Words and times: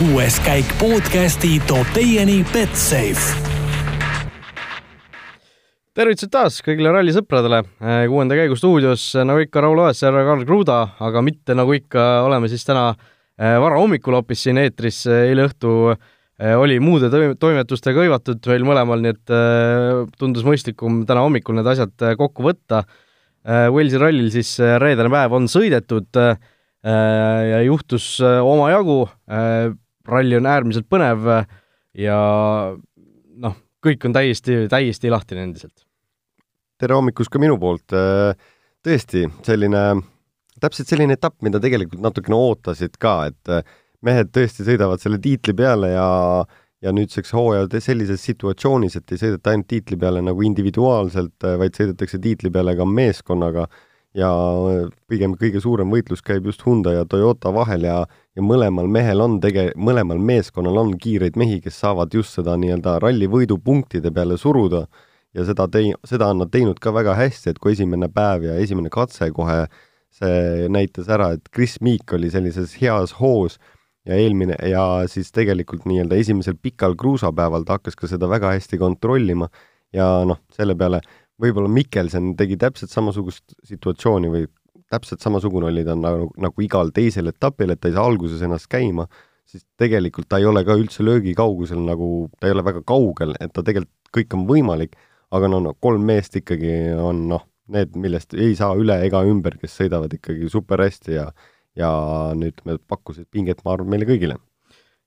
kuues 0.00 0.38
käik 0.40 0.70
podcasti 0.80 1.58
toob 1.68 1.88
teieni 1.92 2.38
Betsafe 2.48 3.34
tervitused 5.92 6.30
taas 6.32 6.54
kõigile 6.64 6.88
rallisõpradele. 6.94 7.58
kuuenda 8.08 8.38
käigu 8.38 8.56
stuudios 8.56 9.02
nagu 9.28 9.42
ikka 9.44 9.60
Raul 9.60 9.82
Oessar 9.84 10.16
ja 10.16 10.22
Karl 10.24 10.46
Kruda, 10.48 10.78
aga 11.04 11.20
mitte 11.20 11.52
nagu 11.58 11.74
ikka 11.76 12.04
oleme 12.24 12.48
siis 12.48 12.64
täna 12.64 12.94
eh, 12.94 13.58
varahommikul 13.60 14.16
hoopis 14.16 14.46
siin 14.46 14.62
eetris, 14.62 15.02
eile 15.04 15.44
õhtu 15.50 15.74
oli 16.40 16.78
muude 16.80 17.10
toimetustega 17.36 18.00
hõivatud 18.00 18.48
meil 18.48 18.64
mõlemal, 18.70 19.04
nii 19.04 19.12
et 19.12 19.34
tundus 20.16 20.46
mõistlikum 20.48 21.02
täna 21.04 21.26
hommikul 21.26 21.58
need 21.58 21.68
asjad 21.68 21.92
kokku 22.16 22.46
võtta. 22.46 22.86
Walesi 23.44 24.00
rallil 24.00 24.32
siis 24.32 24.54
reedene 24.56 25.12
päev 25.12 25.36
on 25.36 25.50
sõidetud 25.52 26.16
ja 26.16 27.60
juhtus 27.66 28.08
omajagu, 28.24 29.02
ralli 30.10 30.38
on 30.38 30.48
äärmiselt 30.50 30.88
põnev 30.90 31.28
ja 31.98 32.18
noh, 33.40 33.60
kõik 33.84 34.04
on 34.08 34.16
täiesti, 34.16 34.64
täiesti 34.70 35.12
lahtine 35.12 35.46
endiselt 35.48 35.86
tere 36.80 36.96
hommikust 36.96 37.32
ka 37.32 37.40
minu 37.42 37.58
poolt. 37.60 37.92
Äh, 37.96 38.32
tõesti, 38.86 39.26
selline, 39.46 39.84
täpselt 40.62 40.90
selline 40.90 41.16
etapp, 41.18 41.38
mida 41.44 41.60
tegelikult 41.62 42.02
natukene 42.04 42.38
ootasid 42.38 42.96
ka, 43.02 43.14
et 43.30 43.52
äh, 43.52 43.76
mehed 44.06 44.32
tõesti 44.34 44.66
sõidavad 44.66 45.02
selle 45.02 45.20
tiitli 45.22 45.56
peale 45.56 45.94
ja 45.94 46.08
ja 46.80 46.94
nüüdseks 46.96 47.34
hooaja 47.36 47.66
sellises 47.84 48.22
situatsioonis, 48.24 48.94
et 48.96 49.12
ei 49.12 49.18
sõideta 49.20 49.50
ainult 49.52 49.66
tiitli 49.68 49.98
peale 50.00 50.22
nagu 50.24 50.40
individuaalselt, 50.48 51.36
äh, 51.44 51.58
vaid 51.60 51.76
sõidetakse 51.76 52.20
tiitli 52.24 52.48
peale 52.54 52.72
ka 52.78 52.86
meeskonnaga 52.88 53.66
ja 54.14 54.30
pigem 55.08 55.36
kõige 55.38 55.60
suurem 55.62 55.90
võitlus 55.92 56.22
käib 56.26 56.48
just 56.50 56.64
Hyundai 56.66 56.96
ja 56.96 57.04
Toyota 57.06 57.52
vahel 57.54 57.86
ja 57.86 58.04
ja 58.36 58.42
mõlemal 58.46 58.88
mehel 58.90 59.20
on 59.24 59.38
tege-, 59.42 59.70
mõlemal 59.76 60.20
meeskonnal 60.22 60.78
on 60.80 60.96
kiireid 60.98 61.38
mehi, 61.40 61.60
kes 61.62 61.80
saavad 61.82 62.14
just 62.14 62.36
seda 62.38 62.56
nii-öelda 62.60 62.98
ralli 63.02 63.28
võidupunktide 63.30 64.12
peale 64.14 64.38
suruda. 64.38 64.86
Ja 65.34 65.44
seda 65.46 65.66
tei-, 65.70 65.94
seda 66.06 66.30
on 66.32 66.42
nad 66.42 66.50
teinud 66.54 66.80
ka 66.82 66.92
väga 66.94 67.14
hästi, 67.18 67.52
et 67.52 67.60
kui 67.62 67.74
esimene 67.76 68.10
päev 68.10 68.46
ja 68.48 68.56
esimene 68.62 68.90
katse 68.90 69.30
kohe 69.34 69.64
see 70.14 70.66
näitas 70.72 71.10
ära, 71.10 71.32
et 71.36 71.52
Chris 71.54 71.76
Meek 71.84 72.16
oli 72.16 72.32
sellises 72.32 72.74
heas 72.80 73.14
hoos 73.20 73.60
ja 74.08 74.16
eelmine 74.18 74.56
ja 74.66 75.04
siis 75.10 75.30
tegelikult 75.34 75.84
nii-öelda 75.86 76.18
esimesel 76.18 76.56
pikal 76.58 76.96
kruusapäeval 76.98 77.66
ta 77.66 77.78
hakkas 77.78 77.98
ka 77.98 78.10
seda 78.10 78.30
väga 78.30 78.56
hästi 78.56 78.80
kontrollima. 78.80 79.50
Ja 79.94 80.22
noh, 80.26 80.38
selle 80.54 80.76
peale 80.78 81.00
võib-olla 81.40 81.70
Mikkelsen 81.72 82.34
tegi 82.38 82.58
täpselt 82.60 82.92
samasugust 82.92 83.56
situatsiooni 83.68 84.30
või 84.32 84.46
täpselt 84.90 85.22
samasugune 85.22 85.70
oli 85.70 85.84
ta 85.86 85.94
nagu, 85.98 86.30
nagu 86.40 86.64
igal 86.64 86.90
teisel 86.94 87.30
etapil, 87.30 87.70
et 87.72 87.80
ta 87.80 87.90
ei 87.90 87.94
saa 87.96 88.08
alguses 88.10 88.42
ennast 88.42 88.68
käima, 88.70 89.06
siis 89.48 89.64
tegelikult 89.78 90.28
ta 90.30 90.40
ei 90.40 90.48
ole 90.50 90.64
ka 90.66 90.74
üldse 90.78 91.06
löögikaugusel 91.06 91.80
nagu, 91.86 92.28
ta 92.38 92.48
ei 92.48 92.56
ole 92.56 92.66
väga 92.66 92.82
kaugel, 92.86 93.36
et 93.40 93.54
ta 93.54 93.64
tegelikult 93.66 93.96
kõik 94.10 94.34
on 94.34 94.48
võimalik 94.48 94.96
aga 95.34 95.50
no, 95.50 95.60
no 95.62 95.74
kolm 95.82 96.04
meest 96.06 96.36
ikkagi 96.40 96.74
on 96.98 97.24
noh, 97.30 97.46
need, 97.70 97.96
millest 98.00 98.34
ei 98.34 98.54
saa 98.58 98.74
üle 98.78 98.98
ega 99.06 99.22
ümber, 99.28 99.56
kes 99.60 99.76
sõidavad 99.78 100.14
ikkagi 100.18 100.50
super 100.52 100.82
hästi 100.84 101.16
ja 101.18 101.30
ja 101.78 101.88
nüüd 102.34 102.58
me 102.66 102.74
pakkusid 102.90 103.28
pinget, 103.30 103.60
ma 103.64 103.76
arvan, 103.76 103.88
meile 103.92 104.04
kõigile. 104.08 104.34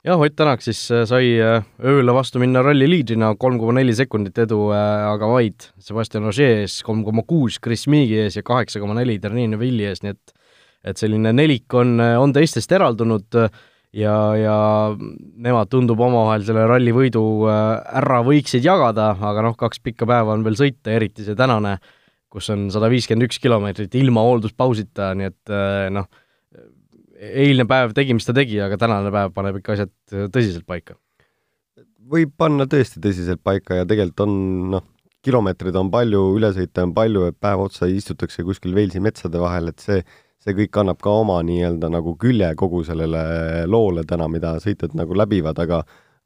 Jah, 0.04 0.20
Ott 0.20 0.36
Tänak 0.36 0.62
siis 0.62 0.92
äh, 0.92 1.06
sai 1.08 1.40
äh, 1.40 1.64
ööle 1.80 2.14
vastu 2.16 2.40
minna 2.42 2.62
ralli 2.64 2.90
liidrina, 2.90 3.34
kolm 3.40 3.58
koma 3.60 3.78
neli 3.78 3.94
sekundit 3.96 4.38
edu, 4.44 4.68
äh, 4.76 5.08
aga 5.14 5.30
vaid 5.32 5.70
Sebastian 5.80 6.28
Ogier 6.28 6.64
ees, 6.64 6.82
kolm 6.84 7.06
koma 7.08 7.24
kuus 7.28 7.60
Chris 7.64 7.88
Meegi 7.88 8.20
ees 8.26 8.38
ja 8.38 8.44
kaheksa 8.44 8.82
koma 8.84 8.98
neli 8.98 9.16
Ternine 9.24 9.60
Villi 9.60 9.88
ees, 9.88 10.04
nii 10.04 10.16
et 10.16 10.40
et 10.84 11.00
selline 11.00 11.32
nelik 11.32 11.72
on, 11.80 11.96
on 12.20 12.34
teistest 12.36 12.74
eraldunud 12.76 13.38
ja, 13.96 14.16
ja 14.36 14.56
nemad 14.92 15.70
tundub 15.72 16.02
omavahel 16.04 16.44
selle 16.44 16.66
ralli 16.68 16.92
võidu 16.92 17.22
ära 17.48 18.18
võiksid 18.28 18.68
jagada, 18.68 19.14
aga 19.16 19.46
noh, 19.46 19.56
kaks 19.56 19.80
pikka 19.80 20.04
päeva 20.10 20.36
on 20.36 20.44
veel 20.44 20.58
sõita, 20.60 20.92
eriti 20.92 21.24
see 21.24 21.38
tänane, 21.40 21.78
kus 22.28 22.52
on 22.52 22.66
sada 22.74 22.90
viiskümmend 22.92 23.30
üks 23.30 23.40
kilomeetrit 23.40 23.96
ilma 23.96 24.26
hoolduspausita, 24.28 25.14
nii 25.22 25.32
et 25.32 25.56
noh, 25.96 26.12
eilne 27.24 27.66
päev 27.70 27.94
tegi, 27.98 28.16
mis 28.18 28.28
ta 28.28 28.36
tegi, 28.36 28.60
aga 28.64 28.78
tänane 28.82 29.12
päev 29.14 29.34
paneb 29.36 29.60
ikka 29.60 29.78
asjad 29.78 29.94
tõsiselt 30.34 30.68
paika. 30.70 30.98
võib 32.14 32.34
panna 32.38 32.66
tõesti 32.68 33.00
tõsiselt 33.04 33.40
paika 33.44 33.80
ja 33.80 33.86
tegelikult 33.88 34.26
on 34.26 34.36
noh, 34.74 34.84
kilomeetreid 35.24 35.76
on 35.80 35.90
palju, 35.92 36.24
ülesõite 36.38 36.84
on 36.84 36.92
palju, 36.94 37.30
et 37.32 37.38
päev 37.40 37.64
otsa 37.64 37.88
istutakse 37.88 38.44
kuskil 38.44 38.76
Velsi 38.76 39.00
metsade 39.00 39.40
vahel, 39.40 39.72
et 39.72 39.80
see 39.80 40.04
see 40.44 40.56
kõik 40.58 40.80
annab 40.82 41.00
ka 41.04 41.12
oma 41.22 41.38
nii-öelda 41.48 41.90
nagu 41.94 42.18
külje 42.20 42.50
kogu 42.60 42.82
sellele 42.84 43.64
loole 43.70 44.04
täna, 44.08 44.28
mida 44.32 44.58
sõitjad 44.64 44.96
nagu 45.00 45.16
läbivad, 45.16 45.60
aga 45.64 45.84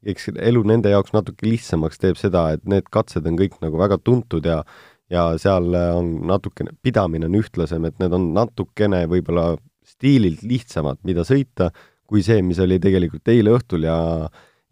eks 0.08 0.32
elu 0.34 0.62
nende 0.66 0.90
jaoks 0.90 1.14
natuke 1.14 1.46
lihtsamaks 1.46 2.02
teeb 2.02 2.18
seda, 2.18 2.48
et 2.54 2.64
need 2.70 2.88
katsed 2.94 3.26
on 3.30 3.38
kõik 3.38 3.58
nagu 3.62 3.78
väga 3.80 4.00
tuntud 4.02 4.46
ja 4.46 4.62
ja 5.08 5.22
seal 5.40 5.72
on 5.72 6.10
natukene, 6.28 6.74
pidamine 6.84 7.30
on 7.30 7.38
ühtlasem, 7.38 7.86
et 7.88 7.94
need 8.02 8.12
on 8.12 8.26
natukene 8.34 9.06
võib-olla 9.08 9.54
stiililt 9.88 10.44
lihtsamad, 10.46 11.00
mida 11.08 11.24
sõita, 11.26 11.70
kui 12.08 12.22
see, 12.24 12.42
mis 12.44 12.60
oli 12.62 12.78
tegelikult 12.82 13.28
eile 13.32 13.56
õhtul 13.56 13.88
ja 13.88 13.98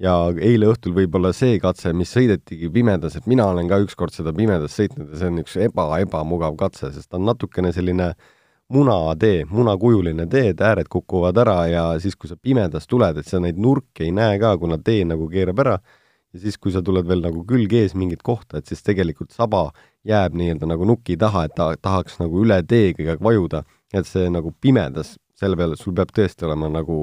ja 0.03 0.12
eile 0.44 0.69
õhtul 0.69 0.93
võib-olla 0.97 1.32
see 1.32 1.56
katse, 1.60 1.93
mis 1.97 2.10
sõidetigi 2.12 2.69
pimedas, 2.72 3.16
et 3.16 3.28
mina 3.31 3.47
olen 3.49 3.69
ka 3.71 3.78
ükskord 3.81 4.12
seda 4.12 4.32
pimedas 4.37 4.77
sõitnud 4.77 5.12
ja 5.12 5.21
see 5.21 5.31
on 5.32 5.41
üks 5.41 5.56
eba, 5.69 5.87
ebamugav 6.03 6.56
katse, 6.60 6.91
sest 6.93 7.09
ta 7.10 7.16
on 7.16 7.25
natukene 7.31 7.72
selline 7.72 8.10
munatee, 8.72 9.44
munakujuline 9.49 10.27
tee, 10.28 10.50
et 10.53 10.60
ääred 10.60 10.91
kukuvad 10.93 11.38
ära 11.38 11.59
ja 11.71 11.84
siis, 12.03 12.16
kui 12.19 12.28
sa 12.28 12.37
pimedas 12.37 12.88
tuled, 12.91 13.21
et 13.21 13.28
sa 13.28 13.41
neid 13.41 13.60
nurki 13.62 14.09
ei 14.09 14.12
näe 14.15 14.41
ka, 14.43 14.56
kuna 14.60 14.78
tee 14.83 15.04
nagu 15.09 15.28
keerab 15.33 15.62
ära, 15.65 15.77
ja 16.34 16.43
siis, 16.43 16.59
kui 16.59 16.75
sa 16.75 16.83
tuled 16.84 17.06
veel 17.09 17.22
nagu 17.25 17.44
külg 17.48 17.72
ees 17.78 17.94
mingit 17.97 18.25
kohta, 18.27 18.59
et 18.59 18.69
siis 18.69 18.83
tegelikult 18.84 19.33
saba 19.33 19.71
jääb 20.06 20.37
nii-öelda 20.37 20.69
nagu 20.69 20.88
nuki 20.88 21.16
taha, 21.16 21.47
et 21.47 21.54
ta 21.56 21.71
tahaks 21.81 22.19
nagu 22.21 22.43
üle 22.43 22.59
tee 22.66 22.93
kõige 22.98 23.15
aeg 23.15 23.25
vajuda, 23.25 23.62
et 23.97 24.09
see 24.09 24.31
nagu 24.33 24.53
pimedas, 24.61 25.17
selle 25.37 25.59
peale 25.59 25.77
sul 25.79 25.95
peab 25.97 26.12
tõesti 26.17 26.47
olema 26.49 26.71
nagu 26.73 26.99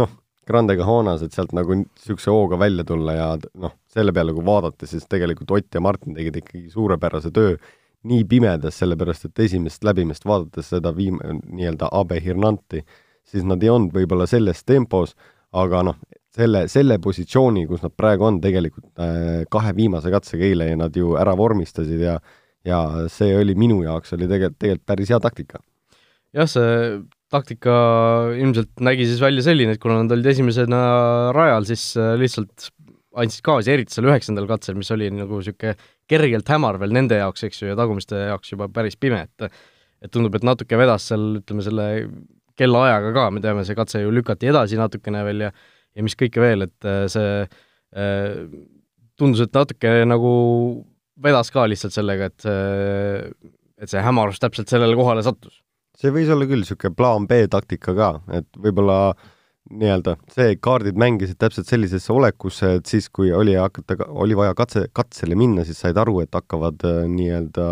noh, 0.00 0.14
Grandega 0.50 0.86
Hoonas, 0.86 1.22
et 1.22 1.34
sealt 1.36 1.52
nagu 1.54 1.76
niisuguse 1.78 2.32
hooga 2.32 2.58
välja 2.58 2.84
tulla 2.86 3.14
ja 3.14 3.26
noh, 3.62 3.76
selle 3.92 4.14
peale, 4.16 4.34
kui 4.34 4.46
vaadata, 4.46 4.88
siis 4.88 5.06
tegelikult 5.10 5.52
Ott 5.54 5.76
ja 5.76 5.82
Martin 5.84 6.16
tegid 6.16 6.40
ikkagi 6.40 6.70
suurepärase 6.72 7.30
töö 7.34 7.54
nii 8.10 8.24
pimedas, 8.24 8.78
sellepärast 8.80 9.28
et 9.28 9.42
esimest 9.44 9.84
läbimist 9.84 10.24
vaadates 10.26 10.70
seda 10.72 10.92
viim-, 10.96 11.20
nii-öelda 11.44 11.90
Abe 11.92 12.16
Hirnanti, 12.24 12.80
siis 13.28 13.44
nad 13.46 13.62
ei 13.62 13.70
olnud 13.70 13.92
võib-olla 13.94 14.26
selles 14.30 14.64
tempos, 14.64 15.12
aga 15.52 15.84
noh, 15.90 16.00
selle, 16.34 16.64
selle 16.72 16.96
positsiooni, 17.02 17.66
kus 17.68 17.84
nad 17.84 17.94
praegu 17.96 18.24
on, 18.26 18.40
tegelikult 18.40 19.02
äh, 19.04 19.42
kahe 19.52 19.74
viimase 19.76 20.12
katsega 20.12 20.48
eile 20.48 20.70
nad 20.80 20.96
ju 20.96 21.14
ära 21.20 21.36
vormistasid 21.36 22.06
ja 22.08 22.20
ja 22.64 23.08
see 23.08 23.32
oli 23.36 23.54
minu 23.56 23.82
jaoks, 23.84 24.12
oli 24.16 24.28
tegelikult, 24.28 24.58
tegelikult 24.60 24.86
päris 24.86 25.12
hea 25.12 25.20
taktika. 25.20 25.60
Jah, 26.36 26.50
see 26.50 26.74
taktika 27.30 27.74
ilmselt 28.34 28.82
nägi 28.82 29.06
siis 29.06 29.22
välja 29.22 29.44
selline, 29.46 29.76
et 29.76 29.82
kuna 29.82 30.00
nad 30.02 30.12
olid 30.14 30.30
esimesena 30.32 30.80
rajal, 31.36 31.66
siis 31.68 31.84
äh, 32.00 32.14
lihtsalt 32.18 32.70
andsid 33.20 33.42
gaasi, 33.46 33.72
eriti 33.74 33.94
seal 33.94 34.06
üheksandal 34.06 34.46
katsel, 34.50 34.76
mis 34.78 34.90
oli 34.94 35.08
nagu 35.14 35.40
niisugune 35.40 35.74
kergelt 36.10 36.50
hämar 36.50 36.78
veel 36.82 36.94
nende 36.94 37.18
jaoks, 37.18 37.44
eks 37.46 37.62
ju, 37.62 37.70
ja 37.72 37.78
tagumiste 37.78 38.18
jaoks 38.28 38.54
juba 38.54 38.70
päris 38.72 38.98
pime, 38.98 39.24
et 39.26 39.50
et 40.00 40.08
tundub, 40.14 40.32
et 40.38 40.46
natuke 40.46 40.78
vedas 40.80 41.10
seal, 41.10 41.42
ütleme, 41.42 41.60
selle 41.60 41.86
kellaajaga 42.56 43.10
ka, 43.12 43.26
me 43.34 43.42
teame, 43.44 43.66
see 43.68 43.76
katse 43.76 44.00
ju 44.00 44.12
lükati 44.14 44.48
edasi 44.48 44.78
natukene 44.80 45.20
veel 45.26 45.44
ja 45.48 45.50
ja 45.96 46.04
mis 46.06 46.16
kõike 46.18 46.42
veel, 46.42 46.66
et 46.68 46.86
äh, 46.88 47.04
see 47.10 47.42
äh, 47.42 48.42
tundus, 49.18 49.42
et 49.44 49.56
natuke 49.56 49.94
nagu 50.06 50.30
vedas 51.20 51.50
ka 51.52 51.66
lihtsalt 51.68 51.94
sellega, 51.94 52.30
et 52.30 52.46
see, 52.46 53.50
et 53.80 53.92
see 53.92 54.04
hämarus 54.04 54.40
täpselt 54.42 54.70
sellele 54.72 54.96
kohale 54.98 55.24
sattus. 55.26 55.60
See 56.00 56.14
võis 56.14 56.30
olla 56.32 56.48
küll 56.48 56.64
niisugune 56.64 56.96
plaan 56.96 57.28
B 57.28 57.44
taktika 57.50 57.94
ka, 57.96 58.10
et 58.40 58.48
võib-olla 58.56 59.00
nii-öelda 59.70 60.16
see, 60.32 60.54
kaardid 60.62 60.98
mängisid 60.98 61.38
täpselt 61.40 61.68
sellisesse 61.70 62.12
olekusse, 62.12 62.76
et 62.80 62.90
siis, 62.90 63.08
kui 63.12 63.30
oli 63.36 63.54
hakata, 63.58 63.98
oli 64.08 64.36
vaja 64.38 64.54
katse, 64.58 64.86
katsele 64.96 65.36
minna, 65.38 65.64
siis 65.68 65.80
said 65.82 65.98
aru, 66.00 66.20
et 66.24 66.34
hakkavad 66.34 66.82
äh, 66.88 67.02
nii-öelda, 67.10 67.68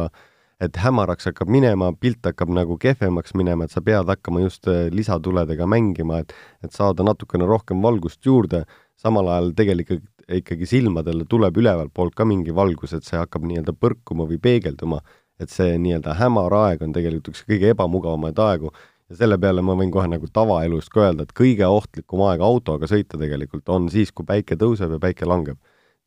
et 0.62 0.78
hämaraks 0.82 1.30
hakkab 1.30 1.50
minema, 1.50 1.90
pilt 1.98 2.26
hakkab 2.28 2.52
nagu 2.54 2.76
kehvemaks 2.82 3.34
minema, 3.38 3.66
et 3.66 3.74
sa 3.74 3.82
pead 3.84 4.10
hakkama 4.12 4.44
just 4.44 4.68
äh, 4.70 4.86
lisatuledega 4.94 5.66
mängima, 5.70 6.22
et 6.22 6.36
et 6.62 6.74
saada 6.74 7.06
natukene 7.06 7.48
rohkem 7.48 7.82
valgust 7.82 8.26
juurde, 8.26 8.64
samal 8.98 9.30
ajal 9.32 9.52
tegelikult 9.58 10.06
ikkagi 10.28 10.66
silmadele 10.68 11.24
tuleb 11.24 11.56
ülevalt 11.56 11.94
poolt 11.96 12.12
ka 12.14 12.26
mingi 12.28 12.52
valgus, 12.54 12.92
et 12.92 13.06
see 13.06 13.16
hakkab 13.16 13.46
nii-öelda 13.48 13.72
põrkuma 13.72 14.26
või 14.28 14.36
peegelduma, 14.44 15.00
et 15.38 15.52
see 15.52 15.76
nii-öelda 15.78 16.16
hämar 16.18 16.54
aeg 16.64 16.84
on 16.86 16.94
tegelikult 16.94 17.32
üks 17.32 17.44
kõige 17.48 17.72
ebamugavamaid 17.74 18.38
aegu 18.42 18.72
ja 19.08 19.18
selle 19.22 19.38
peale 19.40 19.62
ma 19.64 19.76
võin 19.78 19.92
kohe 19.92 20.08
nagu 20.10 20.28
tavaelust 20.32 20.92
ka 20.92 21.06
öelda, 21.06 21.24
et 21.24 21.34
kõige 21.36 21.66
ohtlikum 21.66 22.24
aeg 22.28 22.44
autoga 22.44 22.88
sõita 22.90 23.20
tegelikult 23.20 23.68
on 23.72 23.88
siis, 23.92 24.12
kui 24.12 24.26
päike 24.28 24.58
tõuseb 24.60 24.96
ja 24.96 25.02
päike 25.02 25.28
langeb. 25.28 25.58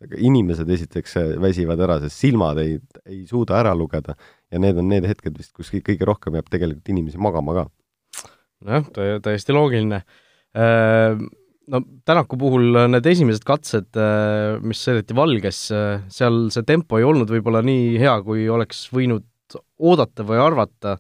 inimesed 0.01 0.69
esiteks 0.69 1.17
äh, 1.17 1.27
väsivad 1.37 1.79
ära, 1.79 1.99
sest 2.01 2.23
silmad 2.23 2.57
ei, 2.57 2.79
ei 3.05 3.19
suuda 3.29 3.59
ära 3.59 3.75
lugeda 3.77 4.15
ja 4.51 4.59
need 4.59 4.79
on 4.81 4.87
need 4.89 5.05
hetked 5.05 5.37
vist, 5.37 5.51
kus 5.53 5.69
kõige 5.69 6.07
rohkem 6.09 6.33
jääb 6.39 6.49
tegelikult 6.49 6.89
inimesi 6.89 7.21
magama 7.21 7.53
ka. 7.53 7.65
nojah, 8.65 8.89
täiesti 9.21 9.53
loogiline. 9.53 10.01
Äh, 11.71 11.79
no 11.79 11.81
Tänaku 12.05 12.37
puhul 12.37 12.75
need 12.91 13.07
esimesed 13.07 13.45
katsed, 13.47 13.95
mis 14.63 14.83
sõideti 14.83 15.15
valges, 15.15 15.71
seal 16.11 16.43
see 16.51 16.67
tempo 16.67 16.99
ei 16.99 17.07
olnud 17.07 17.31
võib-olla 17.31 17.61
nii 17.63 17.97
hea, 18.01 18.17
kui 18.25 18.47
oleks 18.49 18.89
võinud 18.91 19.25
oodata 19.79 20.23
või 20.23 20.39
arvata, 20.39 20.97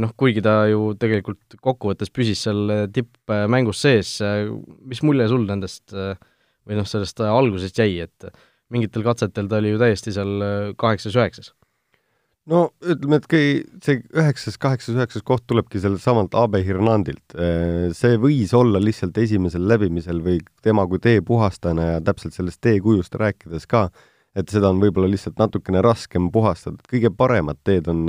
noh, 0.00 0.12
kuigi 0.16 0.40
ta 0.44 0.66
ju 0.70 0.92
tegelikult 1.00 1.56
kokkuvõttes 1.60 2.12
püsis 2.12 2.40
seal 2.46 2.88
tippmängus 2.92 3.82
sees, 3.84 4.14
mis 4.88 5.02
mulje 5.04 5.28
sul 5.28 5.44
nendest 5.48 5.92
või 5.92 6.78
noh, 6.78 6.88
sellest 6.88 7.20
algusest 7.24 7.80
jäi, 7.80 8.00
et 8.06 8.28
mingitel 8.72 9.04
katsetel 9.04 9.48
ta 9.48 9.60
oli 9.60 9.74
ju 9.74 9.80
täiesti 9.82 10.14
seal 10.16 10.72
kaheksas-üheksas? 10.80 11.52
No 12.50 12.62
ütleme, 12.82 13.18
et 13.20 13.26
kui 13.30 13.50
see 13.84 14.00
üheksas, 14.18 14.56
kaheksas, 14.60 14.96
üheksas 14.96 15.24
koht 15.26 15.44
tulebki 15.50 15.82
sellelt 15.82 16.02
samalt 16.02 16.34
AB 16.38 16.58
Hernandilt, 16.66 17.36
see 17.98 18.18
võis 18.22 18.54
olla 18.58 18.80
lihtsalt 18.82 19.18
esimesel 19.22 19.68
läbimisel 19.70 20.22
või 20.24 20.40
tema 20.64 20.86
kui 20.90 21.02
tee 21.02 21.20
puhastajana 21.26 21.90
ja 21.94 22.00
täpselt 22.04 22.34
sellest 22.34 22.62
teekujust 22.64 23.14
rääkides 23.20 23.68
ka, 23.70 23.88
et 24.34 24.50
seda 24.50 24.72
on 24.72 24.80
võib-olla 24.82 25.10
lihtsalt 25.12 25.38
natukene 25.38 25.84
raskem 25.84 26.30
puhastada, 26.34 26.80
et 26.80 26.94
kõige 26.96 27.12
paremad 27.14 27.60
teed 27.62 27.90
on 27.92 28.06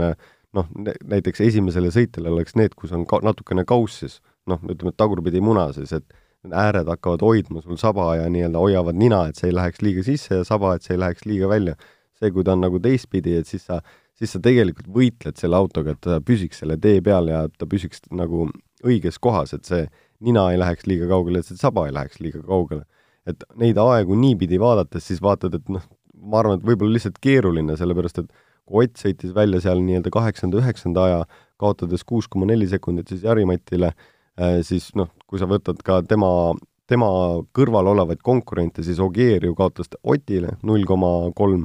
noh, 0.53 0.69
näiteks 1.09 1.41
esimesele 1.44 1.91
sõitjale 1.94 2.31
oleks 2.33 2.57
need, 2.59 2.75
kus 2.77 2.94
on 2.95 3.07
ka 3.09 3.19
natukene 3.25 3.65
kaussis, 3.69 4.19
noh, 4.50 4.62
ütleme, 4.65 4.94
et 4.94 5.00
tagurpidi 5.00 5.41
muna 5.44 5.69
siis, 5.75 5.94
et 5.94 6.21
ääred 6.51 6.89
hakkavad 6.91 7.24
hoidma 7.24 7.62
sul 7.63 7.79
saba 7.79 8.09
ja 8.19 8.29
nii-öelda 8.31 8.59
hoiavad 8.59 8.97
nina, 9.00 9.25
et 9.29 9.39
see 9.39 9.50
ei 9.51 9.56
läheks 9.56 9.83
liiga 9.86 10.03
sisse 10.03 10.41
ja 10.41 10.47
saba, 10.47 10.75
et 10.75 10.86
see 10.86 10.97
ei 10.97 11.03
läheks 11.06 11.27
liiga 11.29 11.50
välja. 11.51 11.75
see, 12.19 12.29
kui 12.31 12.44
ta 12.45 12.53
on 12.53 12.62
nagu 12.62 12.77
teistpidi, 12.79 13.33
et 13.36 13.50
siis 13.50 13.63
sa 13.65 13.79
siis 14.19 14.36
sa 14.36 14.42
tegelikult 14.44 14.89
võitled 14.94 15.39
selle 15.39 15.57
autoga, 15.57 15.94
et 15.94 16.01
ta 16.04 16.19
püsiks 16.24 16.62
selle 16.62 16.77
tee 16.81 17.01
peal 17.06 17.30
ja 17.31 17.45
ta 17.57 17.68
püsiks 17.69 18.04
nagu 18.12 18.48
õiges 18.83 19.19
kohas, 19.24 19.54
et 19.56 19.65
see 19.65 19.86
nina 20.24 20.50
ei 20.51 20.60
läheks 20.60 20.88
liiga 20.89 21.07
kaugele, 21.12 21.42
et 21.42 21.50
see 21.50 21.60
saba 21.60 21.88
ei 21.88 21.95
läheks 21.95 22.19
liiga 22.24 22.44
kaugele. 22.45 22.86
et 23.24 23.44
neid 23.56 23.77
aegu 23.80 24.18
niipidi 24.19 24.57
vaadates, 24.60 25.06
siis 25.07 25.21
vaatad, 25.24 25.54
et 25.56 25.69
noh, 25.71 25.83
ma 26.27 26.42
arvan, 26.42 26.57
et 26.60 26.65
võib-olla 26.68 26.98
lihtsalt 26.98 27.21
keeruline, 27.24 27.77
sellepärast 27.80 28.19
et 28.19 28.33
kui 28.68 28.83
Ott 28.83 29.00
sõitis 29.00 29.31
välja 29.36 29.62
seal 29.63 29.80
nii-öelda 29.83 30.12
kaheksanda, 30.12 30.60
üheksanda 30.60 31.06
aja, 31.07 31.21
kaotades 31.60 32.04
kuus 32.04 32.27
koma 32.27 32.48
neli 32.50 32.68
sekundit 32.68 33.07
siis 33.12 33.24
Jari-Matile, 33.24 33.94
äh, 34.39 34.57
siis 34.68 34.89
noh, 35.00 35.07
kui 35.27 35.39
sa 35.39 35.48
võtad 35.48 35.80
ka 35.88 36.01
tema, 36.07 36.51
tema 36.88 37.07
kõrval 37.56 37.92
olevaid 37.94 38.19
konkurente, 38.24 38.83
siis 38.83 39.00
Ogier 39.04 39.48
ju 39.48 39.56
kaotas 39.56 39.92
Otile 40.04 40.57
null 40.63 40.83
koma 40.88 41.31
kolm 41.36 41.63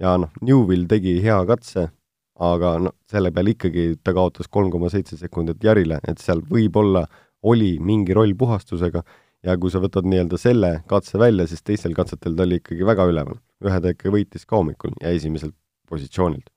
ja 0.00 0.16
noh, 0.20 0.32
Newvil 0.44 0.86
tegi 0.90 1.18
hea 1.24 1.38
katse, 1.48 1.88
aga 2.40 2.76
noh, 2.86 2.96
selle 3.10 3.32
peale 3.36 3.54
ikkagi 3.54 3.94
ta 4.04 4.14
kaotas 4.16 4.48
kolm 4.48 4.70
koma 4.72 4.90
seitse 4.92 5.18
sekundit 5.20 5.60
Jarile, 5.64 6.00
et 6.08 6.22
seal 6.22 6.40
võib-olla 6.48 7.04
oli 7.50 7.74
mingi 7.84 8.16
roll 8.16 8.34
puhastusega 8.36 9.02
ja 9.46 9.56
kui 9.60 9.72
sa 9.72 9.80
võtad 9.82 10.08
nii-öelda 10.08 10.38
selle 10.40 10.72
katse 10.88 11.20
välja, 11.20 11.46
siis 11.48 11.64
teistel 11.64 11.94
katsetel 11.96 12.36
ta 12.36 12.46
oli 12.46 12.60
ikkagi 12.60 12.86
väga 12.86 13.06
üleval. 13.08 13.38
ühe 13.64 13.80
ta 13.80 13.92
ikka 13.92 14.12
võitis 14.12 14.46
ka 14.48 14.56
hommikul 14.56 14.96
ja 15.00 15.12
esimeselt 15.12 15.54
positsioonilt. 15.88 16.48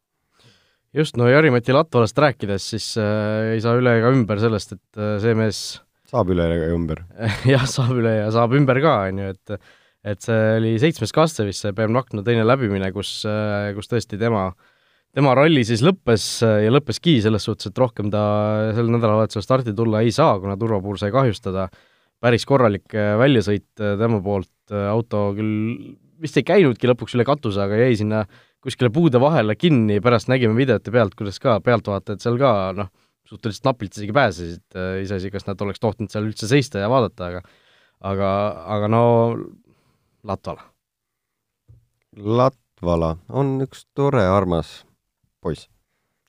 just, 0.94 1.18
no 1.18 1.28
Jari-Mati 1.28 1.74
Latvalast 1.74 2.18
rääkides, 2.18 2.70
siis 2.76 2.94
äh, 3.02 3.54
ei 3.56 3.62
saa 3.64 3.76
üle 3.80 3.98
ega 4.00 4.12
ümber 4.14 4.40
sellest, 4.40 4.76
et 4.78 5.00
äh, 5.00 5.18
see 5.24 5.36
mees 5.36 5.82
saab 6.08 6.30
üle 6.30 6.46
ja 6.48 6.74
ümber 6.76 7.06
jah, 7.54 7.66
saab 7.70 7.96
üle 7.98 8.18
ja 8.20 8.28
saab 8.32 8.54
ümber 8.56 8.80
ka, 8.84 8.98
on 9.10 9.24
ju, 9.24 9.32
et 9.34 9.58
et 10.04 10.24
see 10.24 10.44
oli 10.58 10.76
seitsmes 10.82 11.14
katse 11.16 11.46
vist, 11.48 11.64
see 11.64 11.74
Bern 11.76 11.96
Vakno 11.96 12.24
teine 12.26 12.44
läbimine, 12.46 12.92
kus, 12.96 13.22
kus 13.78 13.92
tõesti 13.92 14.20
tema, 14.20 14.50
tema 15.16 15.34
ralli 15.38 15.64
siis 15.68 15.84
lõppes 15.86 16.28
ja 16.44 16.72
lõppeski 16.74 17.18
selles 17.24 17.48
suhtes, 17.48 17.72
et 17.72 17.80
rohkem 17.80 18.12
ta 18.14 18.24
sel 18.76 18.92
nädalavahetusel 18.92 19.46
starti 19.46 19.76
tulla 19.78 20.04
ei 20.04 20.12
saa, 20.16 20.36
kuna 20.44 20.58
turvapuur 20.60 21.00
sai 21.00 21.14
kahjustada. 21.16 21.70
päris 22.24 22.46
korralik 22.48 22.94
väljasõit 22.94 23.68
tema 23.76 24.22
poolt, 24.24 24.52
auto 24.72 25.34
küll 25.36 25.96
vist 26.24 26.38
ei 26.40 26.46
käinudki 26.48 26.88
lõpuks 26.88 27.16
üle 27.16 27.26
katuse, 27.28 27.60
aga 27.64 27.76
jäi 27.76 27.96
sinna 28.00 28.26
kuskile 28.64 28.90
puude 28.96 29.20
vahele 29.20 29.56
kinni, 29.60 30.00
pärast 30.00 30.30
nägime 30.32 30.56
videote 30.56 30.92
pealt, 30.92 31.16
kuidas 31.20 31.40
ka 31.40 31.60
pealtvaatajad 31.60 32.24
seal 32.24 32.38
ka 32.40 32.72
noh, 32.76 32.92
suhteliselt 33.28 33.68
napilt 33.68 33.98
isegi 33.98 34.16
pääsesid, 34.16 34.64
iseasi, 35.04 35.32
kas 35.32 35.48
nad 35.48 35.60
oleks 35.64 35.84
tohtinud 35.84 36.12
seal 36.12 36.28
üldse 36.28 36.48
seista 36.48 36.80
ja 36.80 36.88
vaadata, 36.92 37.28
aga 37.28 37.44
aga, 38.04 38.30
aga 38.76 38.90
no 38.92 39.04
Latvala? 40.24 40.70
Latvala 42.16 43.18
on 43.30 43.58
üks 43.66 43.86
tore, 43.96 44.24
armas 44.24 44.84
poiss. 45.44 45.68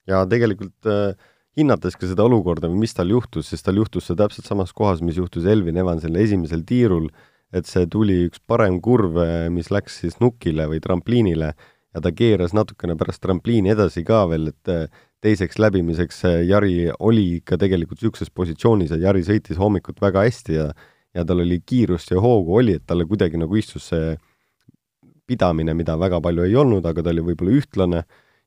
ja 0.08 0.25
tegelikult 0.29 0.88
äh, 0.91 1.14
hinnates 1.56 1.96
ka 1.96 2.08
seda 2.08 2.26
olukorda 2.26 2.69
või 2.69 2.82
mis 2.85 2.96
tal 2.96 3.12
juhtus, 3.12 3.49
siis 3.52 3.62
tal 3.64 3.79
juhtus 3.79 4.08
see 4.08 4.19
täpselt 4.19 4.49
samas 4.49 4.75
kohas, 4.76 5.00
mis 5.00 5.20
juhtus 5.20 5.46
Elvin 5.49 5.79
Evansile 5.81 6.20
esimesel 6.25 6.64
tiirul, 6.67 7.08
et 7.55 7.69
see 7.70 7.87
tuli 7.87 8.25
üks 8.26 8.43
parem 8.43 8.81
kurv, 8.82 9.20
äh, 9.23 9.46
mis 9.55 9.70
läks 9.70 10.00
siis 10.02 10.19
nukile 10.23 10.67
või 10.70 10.82
trampliinile 10.85 11.55
ja 11.94 12.02
ta 12.02 12.11
keeras 12.11 12.55
natukene 12.56 12.96
pärast 12.99 13.23
trampliini 13.23 13.73
edasi 13.75 14.02
ka 14.06 14.25
veel, 14.31 14.50
et 14.50 14.73
äh, 14.73 14.88
teiseks 15.25 15.61
läbimiseks 15.62 16.25
äh, 16.29 16.41
Jari 16.49 16.91
oli 16.99 17.37
ikka 17.38 17.58
tegelikult 17.61 18.02
niisuguses 18.02 18.35
positsioonis, 18.35 18.93
et 18.93 19.05
Jari 19.06 19.23
sõitis 19.26 19.61
hommikut 19.61 20.02
väga 20.02 20.26
hästi 20.26 20.58
ja 20.58 20.67
ja 21.15 21.25
tal 21.25 21.45
oli 21.45 21.61
kiirust 21.67 22.11
ja 22.11 22.21
hoogu 22.21 22.59
oli, 22.61 22.79
et 22.79 22.87
talle 22.87 23.07
kuidagi 23.07 23.39
nagu 23.41 23.57
istus 23.57 23.91
see 23.93 24.15
pidamine, 25.27 25.75
mida 25.75 25.97
väga 25.99 26.21
palju 26.21 26.45
ei 26.45 26.57
olnud, 26.61 26.85
aga 26.87 27.03
ta 27.03 27.13
oli 27.15 27.25
võib-olla 27.31 27.59
ühtlane 27.61 28.03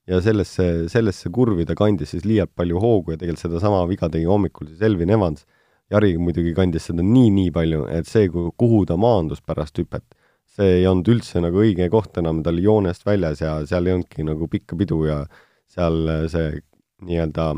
ja 0.08 0.20
sellesse, 0.24 0.88
sellesse 0.92 1.32
kurvi 1.34 1.66
ta 1.68 1.76
kandis 1.76 2.14
siis 2.14 2.26
liialt 2.28 2.54
palju 2.56 2.80
hoogu 2.84 3.14
ja 3.14 3.22
tegelikult 3.22 3.48
sedasama 3.48 3.82
viga 3.90 4.10
tegi 4.14 4.28
hommikul 4.30 4.70
siis 4.72 4.84
Elvin 4.86 5.12
Evans. 5.16 5.46
Jari 5.92 6.18
muidugi 6.20 6.52
kandis 6.56 6.90
seda 6.90 7.04
nii-nii 7.04 7.52
palju, 7.56 7.86
et 7.96 8.10
see, 8.10 8.28
kuhu 8.28 8.82
ta 8.88 8.98
maandus 9.00 9.40
pärast 9.40 9.80
hüpet, 9.80 10.04
see 10.58 10.82
ei 10.82 10.88
olnud 10.90 11.08
üldse 11.14 11.40
nagu 11.40 11.62
õige 11.64 11.88
koht 11.94 12.20
enam, 12.20 12.42
ta 12.44 12.52
oli 12.52 12.66
joonest 12.66 13.06
väljas 13.08 13.40
ja 13.40 13.54
seal 13.70 13.88
ei 13.88 13.96
olnudki 13.96 14.26
nagu 14.28 14.50
pikka 14.52 14.76
pidu 14.80 15.06
ja 15.08 15.22
seal 15.72 16.28
see 16.32 16.60
nii-öelda 17.08 17.54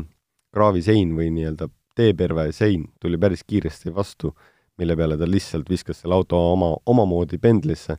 kraavisein 0.54 1.10
või 1.18 1.32
nii-öelda 1.34 1.70
teeperve 1.98 2.50
sein 2.54 2.86
tuli 3.02 3.18
päris 3.18 3.42
kiiresti 3.42 3.90
vastu 3.94 4.30
mille 4.80 4.96
peale 4.98 5.18
ta 5.20 5.28
lihtsalt 5.28 5.68
viskas 5.70 6.02
selle 6.02 6.16
auto 6.16 6.40
oma, 6.52 6.72
omamoodi 6.90 7.38
pendlisse. 7.38 7.98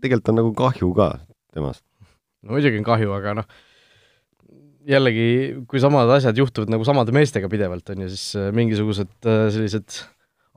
tegelikult 0.00 0.28
on 0.32 0.40
nagu 0.42 0.52
kahju 0.56 0.92
ka 0.96 1.12
temast. 1.54 1.84
no 2.42 2.56
muidugi 2.56 2.82
on 2.82 2.86
kahju, 2.86 3.14
aga 3.16 3.38
noh, 3.40 3.48
jällegi, 4.86 5.28
kui 5.70 5.82
samad 5.82 6.10
asjad 6.16 6.38
juhtuvad 6.38 6.70
nagu 6.72 6.86
samade 6.86 7.14
meestega 7.16 7.50
pidevalt, 7.50 7.88
on 7.92 8.04
ju, 8.04 8.10
siis 8.12 8.26
äh, 8.38 8.50
mingisugused 8.54 9.28
äh, 9.28 9.46
sellised 9.54 10.02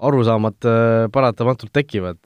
arusaamad 0.09 0.67
äh, 0.69 1.05
paratamatult 1.13 1.73
tekivad. 1.75 2.19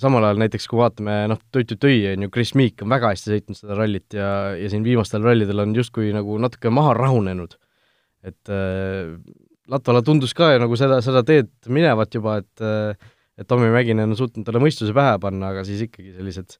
samal 0.00 0.24
ajal 0.24 0.40
näiteks, 0.40 0.64
kui 0.66 0.78
vaatame 0.80 1.14
noh, 1.30 1.38
Tõi-Tõi, 1.54 1.98
on 2.14 2.24
ju, 2.24 2.30
Chris 2.32 2.54
Meek 2.58 2.82
on 2.82 2.90
väga 2.90 3.12
hästi 3.12 3.30
sõitnud 3.30 3.58
seda 3.58 3.76
rallit 3.78 4.16
ja, 4.16 4.30
ja 4.58 4.70
siin 4.72 4.82
viimastel 4.82 5.22
rallidel 5.22 5.62
on 5.62 5.74
justkui 5.76 6.08
nagu 6.16 6.38
natuke 6.40 6.72
maha 6.72 6.96
rahunenud. 6.96 7.54
et 8.26 8.50
Latvala 9.70 10.02
tundus 10.02 10.32
ka 10.34 10.56
nagu 10.58 10.74
seda, 10.78 10.98
seda 11.04 11.22
teed 11.26 11.52
minevat 11.70 12.14
juba, 12.14 12.40
et 12.42 12.64
et 13.38 13.48
Tommy 13.48 13.70
Mäkinen 13.72 14.10
on 14.10 14.18
suutnud 14.18 14.46
talle 14.46 14.60
mõistuse 14.62 14.94
pähe 14.96 15.16
panna, 15.22 15.52
aga 15.52 15.64
siis 15.66 15.86
ikkagi 15.86 16.14
sellised, 16.16 16.58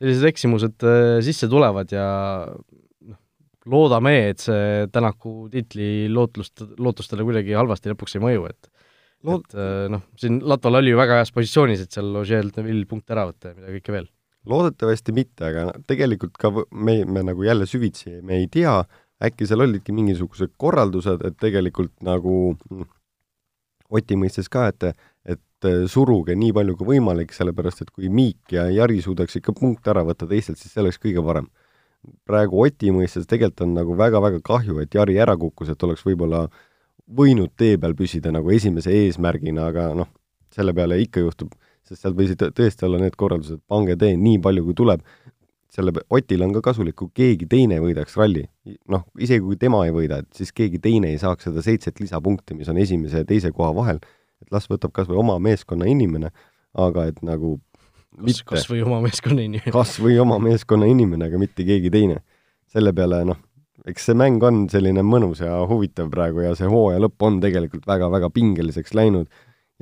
sellised 0.00 0.28
eksimused 0.30 0.86
äh, 0.86 1.16
sisse 1.24 1.48
tulevad 1.50 1.92
ja 1.94 2.04
noh, 2.44 3.18
loodame, 3.70 4.14
et 4.32 4.44
see 4.44 4.86
Tänaku 4.92 5.48
tiitli 5.52 6.10
lootlust, 6.12 6.64
lootustele 6.78 7.26
kuidagi 7.26 7.56
halvasti 7.56 7.92
lõpuks 7.92 8.18
ei 8.18 8.24
mõju, 8.26 8.46
et 8.52 8.70
Lood... 9.28 9.44
et 9.50 9.58
äh, 9.58 9.84
noh, 9.92 10.06
siin 10.20 10.40
Latval 10.48 10.80
oli 10.80 10.94
ju 10.94 11.00
väga 11.00 11.20
heas 11.20 11.32
positsioonis, 11.36 11.84
et 11.84 11.92
seal 11.96 12.08
Ožeel 12.16 12.52
Neville 12.56 12.88
punkte 12.88 13.16
ära 13.16 13.26
võtta 13.28 13.50
ja 13.50 13.58
mida 13.58 13.74
kõike 13.76 13.96
veel. 13.96 14.08
loodetavasti 14.48 15.12
mitte, 15.16 15.44
aga 15.50 15.66
tegelikult 15.88 16.38
ka 16.40 16.52
me, 16.56 17.02
me 17.04 17.24
nagu 17.28 17.44
jälle 17.44 17.68
süvitsi 17.68 18.20
me 18.24 18.40
ei 18.40 18.48
tea, 18.52 18.78
äkki 19.24 19.46
seal 19.48 19.64
olidki 19.66 19.92
mingisugused 19.94 20.54
korraldused, 20.60 21.24
et 21.26 21.38
tegelikult 21.40 21.92
nagu 22.06 22.56
Oti 23.90 24.14
mõistes 24.14 24.46
ka, 24.46 24.68
et, 24.70 24.84
et 25.26 25.68
suruge 25.90 26.36
nii 26.38 26.52
palju 26.54 26.76
kui 26.78 26.92
võimalik, 26.92 27.32
sellepärast 27.34 27.82
et 27.82 27.88
kui 27.90 28.06
Miik 28.06 28.54
ja 28.54 28.68
Jari 28.70 29.00
suudaks 29.02 29.40
ikka 29.40 29.54
punkte 29.56 29.90
ära 29.90 30.04
võtta 30.06 30.28
teistelt, 30.30 30.60
siis 30.60 30.70
see 30.70 30.82
oleks 30.84 31.00
kõige 31.02 31.24
parem. 31.26 31.48
praegu 32.24 32.62
Oti 32.62 32.92
mõistes 32.94 33.26
tegelikult 33.26 33.66
on 33.66 33.74
nagu 33.74 33.96
väga-väga 33.98 34.40
kahju, 34.46 34.78
et 34.80 34.94
Jari 34.94 35.18
ära 35.18 35.36
kukkus, 35.36 35.68
et 35.68 35.82
oleks 35.82 36.06
võib-olla 36.06 36.46
võinud 37.10 37.50
tee 37.58 37.76
peal 37.78 37.96
püsida 37.98 38.30
nagu 38.30 38.50
esimese 38.54 38.94
eesmärgina, 38.94 39.66
aga 39.66 39.90
noh, 39.98 40.08
selle 40.54 40.72
peale 40.74 41.00
ikka 41.02 41.24
juhtub, 41.24 41.50
sest 41.82 42.04
seal 42.04 42.14
võisid 42.14 42.46
tõesti 42.54 42.86
olla 42.86 43.02
need 43.02 43.18
korraldused, 43.18 43.60
pange 43.68 43.96
tee 43.98 44.14
nii 44.16 44.38
palju, 44.38 44.64
kui 44.68 44.78
tuleb, 44.78 45.02
selle, 45.70 45.94
Otil 46.10 46.42
on 46.44 46.54
ka 46.56 46.62
kasulik, 46.70 46.96
kui 46.98 47.10
keegi 47.14 47.48
teine 47.50 47.80
võidaks 47.82 48.16
ralli. 48.18 48.44
noh, 48.90 49.04
isegi 49.18 49.42
kui 49.44 49.58
tema 49.60 49.84
ei 49.86 49.94
võida, 49.94 50.20
et 50.24 50.30
siis 50.36 50.52
keegi 50.52 50.80
teine 50.82 51.12
ei 51.12 51.18
saaks 51.18 51.48
seda 51.48 51.62
seitset 51.64 52.00
lisapunkti, 52.02 52.56
mis 52.58 52.68
on 52.68 52.78
esimese 52.82 53.22
ja 53.22 53.28
teise 53.28 53.52
koha 53.54 53.72
vahel, 53.76 54.00
et 54.42 54.54
las 54.54 54.68
võtab 54.70 54.94
kas 54.96 55.08
või 55.10 55.20
oma 55.22 55.38
meeskonna 55.42 55.88
inimene, 55.90 56.32
aga 56.78 57.06
et 57.10 57.22
nagu 57.26 57.58
kas, 58.18 58.42
kas 58.46 58.66
või 58.70 58.82
oma 58.86 59.00
meeskonna 59.04 59.46
inimene. 59.46 59.74
kas 59.74 59.98
või 60.02 60.18
oma 60.22 60.40
meeskonna 60.42 60.88
inimene, 60.90 61.30
aga 61.30 61.40
mitte 61.40 61.66
keegi 61.66 61.92
teine. 61.92 62.20
selle 62.70 62.92
peale 62.94 63.24
noh, 63.26 63.38
eks 63.90 64.04
see 64.06 64.14
mäng 64.14 64.42
on 64.46 64.66
selline 64.70 65.02
mõnus 65.02 65.40
ja 65.42 65.56
huvitav 65.66 66.10
praegu 66.12 66.44
ja 66.44 66.54
see 66.58 66.68
hooaja 66.70 67.00
lõpp 67.02 67.26
on 67.26 67.40
tegelikult 67.42 67.86
väga-väga 67.88 68.30
pingeliseks 68.34 68.94
läinud 68.94 69.30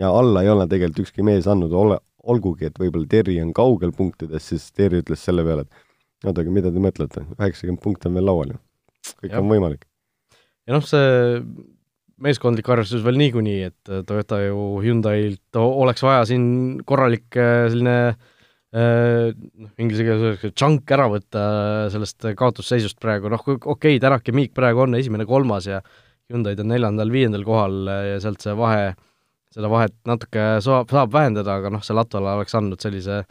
ja 0.01 0.13
alla 0.15 0.45
ei 0.45 0.49
ole 0.53 0.69
tegelikult 0.71 1.07
ükski 1.07 1.27
mees 1.27 1.49
andnud, 1.51 1.75
ole, 1.75 1.99
olgugi 2.29 2.69
et 2.69 2.79
võib-olla 2.81 3.09
Terri 3.11 3.39
on 3.43 3.53
kaugel 3.57 3.93
punktides, 3.97 4.51
siis 4.53 4.69
Terri 4.77 5.03
ütles 5.03 5.23
selle 5.25 5.45
peale, 5.47 5.67
et 5.67 6.29
oodake, 6.29 6.53
mida 6.53 6.73
te 6.75 6.83
mõtlete, 6.83 7.25
üheksakümmend 7.39 7.83
punkti 7.83 8.11
on 8.11 8.19
veel 8.19 8.29
laual 8.29 8.55
ju. 8.55 8.61
kõik 9.23 9.33
ja. 9.33 9.43
on 9.43 9.53
võimalik. 9.53 9.85
ja 10.69 10.77
noh, 10.77 10.87
see 10.87 11.53
meeskondlik 12.19 12.67
arvestus 12.73 13.05
veel 13.05 13.19
niikuinii, 13.21 13.61
et 13.69 13.93
Toyota 14.07 14.41
ju 14.43 14.81
Hyundai'lt 14.83 15.59
oleks 15.61 16.03
vaja 16.03 16.25
siin 16.27 16.49
korralik 16.87 17.31
selline 17.31 17.99
noh, 18.75 19.71
inglise 19.81 20.05
keeles 20.05 20.25
öeldakse 20.25 20.51
chunk 20.53 20.91
ära 20.93 21.07
võtta 21.09 21.43
sellest 21.95 22.27
kaotusseisust 22.37 22.99
praegu, 23.01 23.31
noh, 23.33 23.45
okei 23.47 23.71
okay,, 23.73 24.03
Tänak 24.03 24.29
ja 24.29 24.35
Miik 24.37 24.53
praegu 24.57 24.85
on 24.85 24.99
esimene-kolmas 24.99 25.71
ja 25.71 25.81
Hyundai'd 26.29 26.61
on 26.61 26.69
neljandal-viiendal 26.75 27.47
kohal 27.47 27.89
ja 27.89 28.19
sealt 28.21 28.43
see 28.45 28.53
vahe, 28.59 28.91
seda 29.59 29.71
vahet 29.73 29.95
natuke 30.07 30.47
saab, 30.65 30.89
saab 30.95 31.13
vähendada, 31.13 31.59
aga 31.59 31.75
noh, 31.75 31.83
see 31.85 31.97
Latvala 31.99 32.39
oleks 32.39 32.55
andnud 32.55 32.83
sellise 32.83 33.25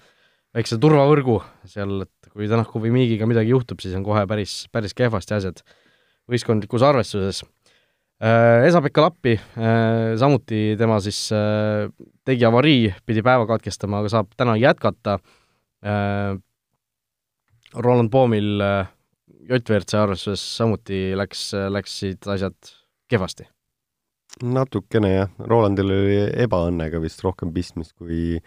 väikse 0.57 0.79
turvavõrgu 0.83 1.39
seal, 1.69 2.01
et 2.03 2.31
kui 2.33 2.49
Tänaku 2.51 2.83
või 2.83 2.93
Miigiga 2.95 3.27
midagi 3.29 3.53
juhtub, 3.55 3.79
siis 3.83 3.95
on 3.97 4.03
kohe 4.05 4.25
päris, 4.29 4.65
päris 4.75 4.95
kehvasti 4.97 5.37
asjad 5.37 5.63
võistkondlikus 6.27 6.83
arvestuses 6.83 7.45
Äh, 8.17 8.65
Esa-Pekka 8.65 9.01
Lappi, 9.01 9.35
äh, 9.37 10.15
samuti 10.17 10.73
tema 10.77 10.95
siis 11.05 11.27
äh, 11.29 11.85
tegi 12.25 12.45
avarii, 12.49 12.89
pidi 13.05 13.21
päeva 13.21 13.45
katkestama, 13.45 13.99
aga 14.01 14.09
saab 14.09 14.31
täna 14.37 14.57
jätkata. 14.57 15.19
Roland 17.77 18.09
Poomil 18.09 18.57
J-WRC 19.45 19.99
arvestuses 19.99 20.41
samuti 20.57 21.11
läks, 21.15 21.51
läksid 21.69 22.25
asjad 22.33 22.71
kehvasti. 23.07 23.45
Natukene 24.43 25.13
jah, 25.13 25.33
Rolandil 25.49 25.93
oli 25.93 26.19
ebaõnnega 26.43 27.01
vist 27.03 27.23
rohkem 27.25 27.53
pistmist 27.55 27.95
kui, 27.97 28.37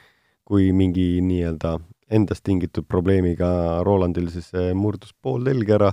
kui 0.47 0.71
mingi 0.77 1.21
nii-öelda 1.25 1.79
endast 2.11 2.45
tingitud 2.47 2.89
probleemiga, 2.91 3.83
Rolandil 3.87 4.31
siis 4.33 4.51
murdus 4.75 5.13
pool 5.23 5.45
telge 5.47 5.77
ära 5.77 5.93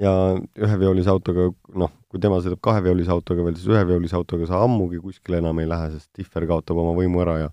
ja 0.00 0.12
üheveolise 0.58 1.12
autoga, 1.12 1.50
noh, 1.78 1.92
kui 2.10 2.20
tema 2.22 2.40
sõidab 2.42 2.62
kaheveolise 2.64 3.12
autoga 3.12 3.44
veel, 3.44 3.58
siis 3.58 3.70
üheveolise 3.70 4.16
autoga 4.18 4.48
sa 4.48 4.62
ammugi 4.64 4.98
kuskile 5.02 5.38
enam 5.42 5.60
ei 5.62 5.68
lähe, 5.70 5.92
sest 5.94 6.10
Differ 6.18 6.48
kaotab 6.50 6.80
oma 6.82 6.96
võimu 6.98 7.22
ära 7.24 7.38
ja 7.44 7.52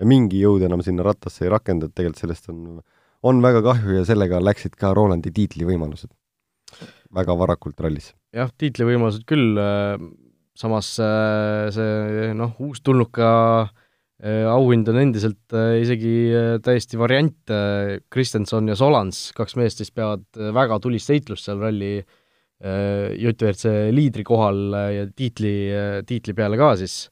ja 0.00 0.08
mingi 0.08 0.40
jõud 0.42 0.64
enam 0.66 0.82
sinna 0.84 1.04
rattasse 1.06 1.46
ei 1.46 1.52
rakendu, 1.52 1.88
et 1.88 1.94
tegelikult 1.94 2.22
sellest 2.22 2.50
on, 2.52 2.80
on 3.26 3.40
väga 3.44 3.62
kahju 3.64 4.00
ja 4.00 4.04
sellega 4.08 4.40
läksid 4.42 4.76
ka 4.78 4.92
Rolandi 4.96 5.32
tiitlivõimalused 5.34 6.10
väga 7.14 7.36
varakult 7.38 7.80
rallis. 7.84 8.12
jah, 8.34 8.50
tiitlivõimalused 8.58 9.26
küll, 9.30 9.54
äh, 9.60 9.94
samas 10.58 10.92
äh, 11.02 11.70
see 11.74 12.32
noh, 12.38 12.52
uustulnuka 12.62 13.30
äh, 13.64 14.44
auhind 14.48 14.88
on 14.92 15.00
endiselt 15.02 15.56
isegi 15.80 16.16
täiesti 16.64 16.98
variant, 17.00 17.54
Kristenson 18.10 18.70
ja 18.70 18.76
Solans, 18.78 19.26
kaks 19.36 19.56
meest, 19.60 19.82
kes 19.82 19.90
peavad 19.94 20.26
väga 20.54 20.78
tulist 20.82 21.10
heitlust 21.10 21.48
seal 21.48 21.62
ralli 21.62 21.96
äh, 21.98 22.12
Äh, 22.64 23.12
JRC 23.20 23.90
liidri 23.92 24.22
kohal 24.24 24.72
äh, 24.72 24.90
ja 24.94 25.04
tiitli, 25.10 25.54
äh, 25.74 25.98
tiitli 26.06 26.34
peale 26.36 26.58
ka 26.60 26.74
siis. 26.80 27.10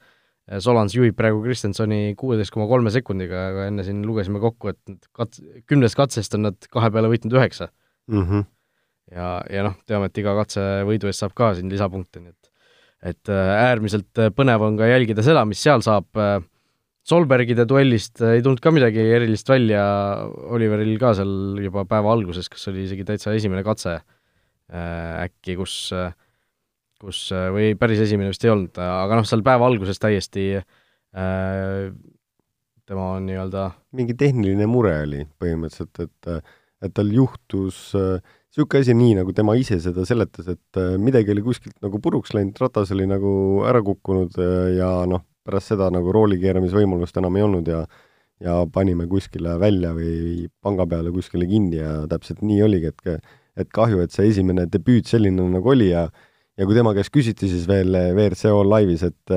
Solans 0.59 0.93
juhib 0.97 1.15
praegu 1.17 1.39
Kristjansoni 1.45 2.17
kuueteist 2.19 2.51
koma 2.53 2.65
kolme 2.69 2.91
sekundiga, 2.93 3.45
aga 3.53 3.67
enne 3.71 3.85
siin 3.87 4.01
lugesime 4.05 4.41
kokku, 4.43 4.73
et 4.73 5.07
kats-, 5.15 5.39
kümnest 5.71 5.97
katsest 5.97 6.35
on 6.35 6.43
nad 6.49 6.67
kahe 6.73 6.91
peale 6.93 7.09
võitnud 7.13 7.37
üheksa 7.39 7.69
mm. 8.11 8.25
-hmm. 8.27 8.43
ja, 9.15 9.29
ja 9.55 9.63
noh, 9.69 9.77
teame, 9.87 10.11
et 10.11 10.19
iga 10.19 10.35
katse 10.41 10.65
võidu 10.89 11.09
eest 11.09 11.23
saab 11.23 11.37
ka 11.39 11.53
siin 11.55 11.71
lisapunkte, 11.73 12.21
nii 12.25 12.35
et 12.35 12.51
et 13.03 13.29
äärmiselt 13.33 14.21
põnev 14.37 14.63
on 14.63 14.77
ka 14.79 14.87
jälgida 14.87 15.25
seda, 15.27 15.45
mis 15.49 15.63
seal 15.63 15.83
saab, 15.85 16.09
Solbergide 17.03 17.65
duellist 17.67 18.21
ei 18.23 18.45
tulnud 18.45 18.61
ka 18.63 18.71
midagi 18.71 19.03
erilist 19.03 19.49
välja, 19.51 19.83
Oliveril 20.55 20.95
ka 21.03 21.11
seal 21.19 21.59
juba 21.59 21.83
päeva 21.91 22.13
alguses, 22.15 22.47
kas 22.47 22.69
oli 22.71 22.85
isegi 22.87 23.03
täitsa 23.09 23.35
esimene 23.35 23.65
katse 23.67 23.97
Äh, 24.73 25.27
äkki, 25.27 25.57
kus, 25.59 25.75
äh, 25.93 26.15
kus, 27.03 27.27
äh, 27.35 27.51
või 27.53 27.75
päris 27.77 28.01
esimene 28.07 28.31
vist 28.33 28.45
ei 28.47 28.53
olnud, 28.55 28.79
aga 28.81 29.19
noh, 29.19 29.27
seal 29.29 29.43
päeva 29.45 29.67
alguses 29.69 30.01
täiesti 30.01 30.47
tema 31.13 33.09
on 33.19 33.27
nii-öelda 33.29 33.67
mingi 33.99 34.15
tehniline 34.17 34.65
mure 34.71 34.95
oli 35.03 35.27
põhimõtteliselt, 35.43 36.07
et 36.07 36.31
et 36.83 36.95
tal 36.95 37.11
juhtus 37.15 37.93
niisugune 37.93 38.83
asi, 38.83 38.95
nii 38.97 39.17
nagu 39.21 39.33
tema 39.33 39.55
ise 39.57 39.79
seda 39.81 40.05
seletas, 40.09 40.49
et 40.53 40.81
midagi 41.01 41.33
oli 41.33 41.45
kuskilt 41.47 41.77
nagu 41.85 42.01
puruks 42.05 42.35
läinud, 42.37 42.59
ratas 42.61 42.93
oli 42.93 43.07
nagu 43.09 43.33
ära 43.69 43.81
kukkunud 43.85 44.37
ja 44.77 44.91
noh, 45.09 45.25
pärast 45.47 45.73
seda 45.73 45.89
nagu 45.95 46.13
rooli 46.15 46.39
keeramisvõimalust 46.43 47.17
enam 47.23 47.39
ei 47.39 47.47
olnud 47.47 47.71
ja 47.71 47.85
ja 48.43 48.57
panime 48.75 49.07
kuskile 49.07 49.55
välja 49.61 49.93
või 49.95 50.49
panga 50.65 50.87
peale 50.91 51.13
kuskile 51.15 51.47
kinni 51.47 51.79
ja 51.79 52.03
täpselt 52.11 52.43
nii 52.43 52.63
oligi, 52.67 52.91
et 52.91 53.33
et 53.63 53.69
kahju, 53.69 54.01
et 54.01 54.15
see 54.15 54.31
esimene 54.31 54.65
debüüt 54.73 55.11
selline 55.11 55.45
nagu 55.53 55.73
oli 55.75 55.91
ja 55.91 56.07
ja 56.59 56.67
kui 56.69 56.77
tema 56.77 56.95
käest 56.97 57.13
küsiti 57.13 57.49
siis 57.49 57.67
veel 57.69 57.95
WRC 57.95 58.51
All 58.51 58.73
Live'is, 58.73 59.05
et 59.09 59.37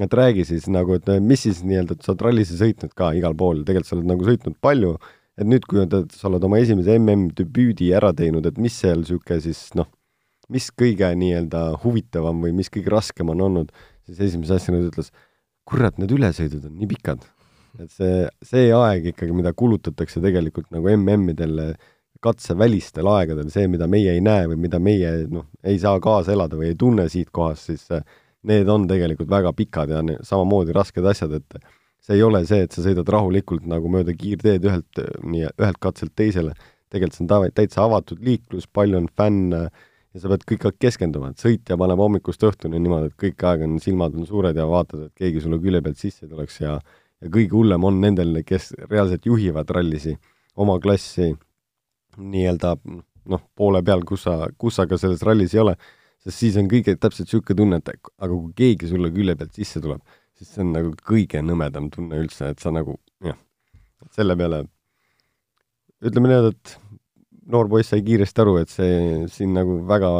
et 0.00 0.14
räägi 0.16 0.46
siis 0.48 0.66
nagu, 0.72 0.94
et 0.96 1.08
mis 1.20 1.42
siis 1.44 1.60
nii-öelda, 1.66 1.96
et 1.96 2.04
sa 2.04 2.14
oled 2.14 2.22
rallisse 2.24 2.56
sõitnud 2.56 2.94
ka 2.96 3.10
igal 3.18 3.34
pool, 3.36 3.64
tegelikult 3.68 3.90
sa 3.90 3.96
oled 3.98 4.08
nagu 4.08 4.24
sõitnud 4.24 4.56
palju, 4.64 4.94
et 5.40 5.48
nüüd, 5.48 5.64
kui 5.68 5.80
et 5.82 5.96
sa 6.12 6.28
oled 6.28 6.44
oma 6.44 6.60
esimese 6.60 6.98
MM-debüüdi 6.98 7.90
ära 7.96 8.12
teinud, 8.16 8.46
et 8.46 8.60
mis 8.60 8.76
seal 8.76 9.00
niisugune 9.00 9.40
siis 9.44 9.70
noh, 9.78 9.88
mis 10.52 10.68
kõige 10.76 11.08
nii-öelda 11.16 11.64
huvitavam 11.84 12.42
või 12.44 12.52
mis 12.56 12.70
kõige 12.72 12.92
raskem 12.92 13.32
on 13.32 13.44
olnud, 13.46 13.70
siis 14.08 14.20
esimese 14.30 14.58
asjana 14.58 14.82
ta 14.82 14.90
ütles, 14.90 15.12
kurat, 15.68 15.96
need 16.02 16.12
ülesõidud 16.16 16.66
on 16.68 16.76
nii 16.80 16.90
pikad. 16.90 17.24
et 17.78 17.92
see, 17.94 18.26
see 18.42 18.68
aeg 18.74 19.12
ikkagi, 19.12 19.32
mida 19.32 19.52
kulutatakse 19.54 20.20
tegelikult 20.20 20.72
nagu 20.74 20.90
MM-idele 20.90 21.72
katsevälistel 22.20 23.06
aegadel, 23.08 23.48
see, 23.52 23.68
mida 23.70 23.86
meie 23.88 24.12
ei 24.12 24.20
näe 24.20 24.48
või 24.50 24.58
mida 24.66 24.80
meie 24.82 25.12
noh, 25.30 25.46
ei 25.64 25.78
saa 25.80 26.00
kaasa 26.02 26.34
elada 26.34 26.58
või 26.58 26.72
ei 26.72 26.76
tunne 26.76 27.06
siit 27.08 27.30
kohast, 27.32 27.70
siis 27.70 27.86
äh, 27.94 28.02
need 28.50 28.68
on 28.68 28.84
tegelikult 28.90 29.30
väga 29.30 29.54
pikad 29.56 29.92
ja 29.94 30.02
samamoodi 30.26 30.74
rasked 30.76 31.06
asjad, 31.06 31.38
et 31.38 31.70
see 32.00 32.16
ei 32.16 32.24
ole 32.24 32.42
see, 32.48 32.64
et 32.64 32.74
sa 32.74 32.84
sõidad 32.84 33.08
rahulikult 33.12 33.66
nagu 33.68 33.90
mööda 33.92 34.14
kiirteed 34.16 34.66
ühelt, 34.66 35.02
nii, 35.24 35.50
ühelt 35.60 35.80
katselt 35.82 36.14
teisele, 36.16 36.54
tegelikult 36.90 37.18
see 37.18 37.26
on 37.28 37.54
täitsa 37.54 37.84
avatud 37.84 38.22
liiklus, 38.24 38.66
palju 38.66 38.98
on 38.98 39.08
fänne 39.16 39.68
ja 40.10 40.22
sa 40.22 40.30
pead 40.32 40.46
kõik 40.48 40.66
aeg 40.66 40.80
keskenduma, 40.82 41.30
et 41.30 41.42
sõitja 41.42 41.76
paneb 41.78 42.00
hommikust 42.02 42.42
õhtuni 42.48 42.80
niimoodi, 42.82 43.12
et 43.12 43.20
kõik 43.20 43.44
aeg 43.46 43.62
on, 43.66 43.76
silmad 43.82 44.16
on 44.18 44.26
suured 44.26 44.56
ja 44.58 44.66
vaatad, 44.66 45.06
et 45.06 45.22
keegi 45.22 45.44
sulle 45.44 45.60
külje 45.62 45.82
pealt 45.84 46.00
sisse 46.00 46.26
tuleks 46.26 46.60
ja 46.64 46.80
ja 47.20 47.28
kõige 47.28 47.52
hullem 47.52 47.84
on 47.84 48.00
nendel, 48.00 48.38
kes 48.46 48.72
reaalselt 48.88 49.26
juhivad 49.28 49.70
rallisi, 49.76 50.14
oma 50.60 50.78
klassi 50.80 51.34
nii-öelda 52.16 52.74
noh, 53.30 53.42
poole 53.56 53.82
peal, 53.84 54.04
kus 54.08 54.24
sa, 54.26 54.46
kus 54.58 54.78
sa 54.78 54.86
ka 54.88 54.98
selles 55.00 55.22
rallis 55.26 55.54
ei 55.54 55.62
ole, 55.62 55.76
sest 56.24 56.40
siis 56.40 56.56
on 56.60 56.68
kõige 56.70 56.96
täpselt 56.96 57.28
niisugune 57.28 57.58
tunne, 57.58 57.80
et 57.80 57.92
aga 57.92 58.32
kui 58.32 58.54
keegi 58.56 58.90
sulle 58.90 59.12
külje 59.14 59.36
pealt 59.36 59.60
sisse 59.60 59.82
tuleb, 59.84 60.00
siis 60.40 60.54
see 60.56 60.64
on 60.64 60.74
nagu 60.74 60.92
kõige 61.04 61.42
nõmedam 61.44 61.90
tunne 61.92 62.20
üldse, 62.22 62.54
et 62.54 62.62
sa 62.62 62.72
nagu 62.72 62.96
jah, 63.24 63.36
selle 64.16 64.36
peale 64.40 64.64
ütleme 66.00 66.30
niimoodi, 66.30 66.54
et 66.56 66.76
noor 67.52 67.68
poiss 67.68 67.92
sai 67.92 68.04
kiiresti 68.06 68.44
aru, 68.44 68.56
et 68.62 68.72
see 68.72 69.26
siin 69.32 69.52
nagu 69.56 69.80
väga, 69.88 70.14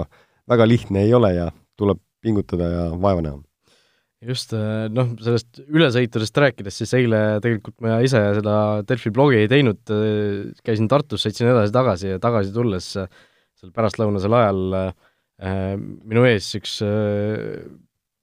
väga 0.50 0.66
lihtne 0.68 1.06
ei 1.06 1.14
ole 1.16 1.32
ja 1.36 1.48
tuleb 1.80 2.00
pingutada 2.20 2.68
ja 2.68 2.82
vaeva 3.00 3.24
näha. 3.24 3.40
Just, 4.20 4.52
äh, 4.52 4.84
noh, 4.92 5.14
sellest 5.24 5.62
ülesõitudest 5.64 6.36
rääkides, 6.42 6.76
siis 6.76 6.90
eile 6.98 7.20
tegelikult 7.40 7.78
ma 7.80 8.02
ise 8.04 8.20
seda 8.36 8.54
Delfi 8.84 9.08
blogi 9.16 9.38
ei 9.40 9.48
teinud, 9.48 9.80
äh, 9.88 10.50
käisin 10.66 10.90
Tartus, 10.92 11.24
sõitsin 11.24 11.48
edasi-tagasi 11.48 12.12
ja 12.12 12.20
tagasi 12.20 12.52
tulles 12.52 12.90
äh, 13.00 13.08
seal 13.56 13.72
pärastlõunasel 13.76 14.36
ajal 14.36 14.60
minu 15.40 16.26
ees 16.28 16.50
üks 16.58 16.74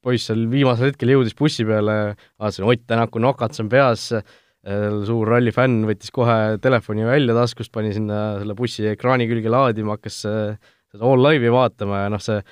poiss 0.04 0.28
seal 0.30 0.46
viimasel 0.50 0.92
hetkel 0.92 1.14
jõudis 1.14 1.36
bussi 1.38 1.66
peale, 1.68 2.14
vaatasin 2.40 2.68
Ott 2.68 2.86
Tänaku 2.88 3.22
nokats 3.22 3.64
on 3.64 3.72
peas. 3.72 4.10
Äh,, 4.12 4.88
suur 5.06 5.30
rallifänn, 5.30 5.84
võttis 5.88 6.10
kohe 6.12 6.58
telefoni 6.60 7.06
välja 7.06 7.34
taskust, 7.36 7.70
pani 7.72 7.92
sinna 7.94 8.40
selle 8.40 8.56
bussi 8.58 8.88
ekraani 8.90 9.28
külge 9.30 9.52
laadima, 9.52 9.94
hakkas 9.96 10.18
äh, 10.28 10.72
seda 10.92 11.06
all 11.06 11.22
live'i 11.24 11.52
vaatama 11.54 12.02
ja 12.02 12.10
noh, 12.12 12.20
see 12.22 12.42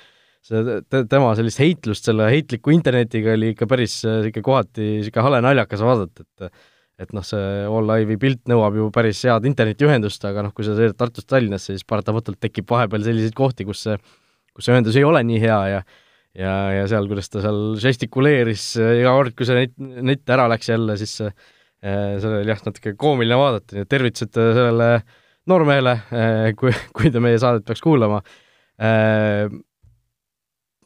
see 0.47 0.63
te, 0.87 1.03
tema 1.11 1.33
sellist 1.35 1.59
heitlust 1.59 2.07
selle 2.07 2.29
heitliku 2.31 2.71
internetiga 2.71 3.33
oli 3.35 3.51
ikka 3.51 3.67
päris 3.69 3.99
niisugune 4.05 4.45
kohati 4.45 4.87
niisugune 5.01 5.25
hale 5.25 5.43
naljakas 5.43 5.83
vaadata, 5.83 6.23
et 6.23 6.51
et 6.97 7.13
noh, 7.13 7.25
see 7.25 7.65
All 7.69 7.85
Live'i 7.85 8.17
pilt 8.17 8.47
nõuab 8.49 8.77
ju 8.79 8.87
päris 8.93 9.19
head 9.27 9.45
internetiühendust, 9.45 10.23
aga 10.25 10.47
noh, 10.47 10.53
kui 10.55 10.65
sa 10.65 10.73
sõidad 10.77 10.97
Tartust 10.97 11.27
Tallinnasse, 11.29 11.75
siis 11.75 11.85
paratamatult 11.85 12.39
tekib 12.41 12.65
vahepeal 12.71 13.05
selliseid 13.05 13.35
kohti, 13.37 13.67
kus 13.67 13.83
see, 13.85 13.97
kus 14.55 14.65
see 14.65 14.73
ühendus 14.73 14.97
ei 14.97 15.05
ole 15.05 15.21
nii 15.27 15.43
hea 15.43 15.59
ja 15.75 15.83
ja, 16.37 16.55
ja 16.75 16.87
seal, 16.89 17.07
kuidas 17.09 17.31
ta 17.33 17.41
seal 17.43 17.61
žestikuleeris 17.81 18.69
iga 18.79 19.13
kord, 19.15 19.35
kui 19.37 19.47
see 19.47 19.63
net, 19.63 19.77
net 20.05 20.33
ära 20.33 20.47
läks 20.51 20.69
jälle, 20.71 20.97
siis 20.99 21.19
äh, 21.25 21.37
see 21.81 22.27
oli 22.29 22.51
jah, 22.51 22.61
natuke 22.65 22.93
koomiline 22.99 23.39
vaadata, 23.39 23.77
nii 23.77 23.85
et 23.85 23.91
tervitused 23.91 24.33
sellele 24.37 24.89
noormehele, 25.49 25.95
äh, 26.11 26.49
kui, 26.59 26.73
kui 26.95 27.13
ta 27.13 27.23
meie 27.23 27.39
saadet 27.41 27.65
peaks 27.67 27.83
kuulama. 27.83 28.21
Äh, 28.77 29.47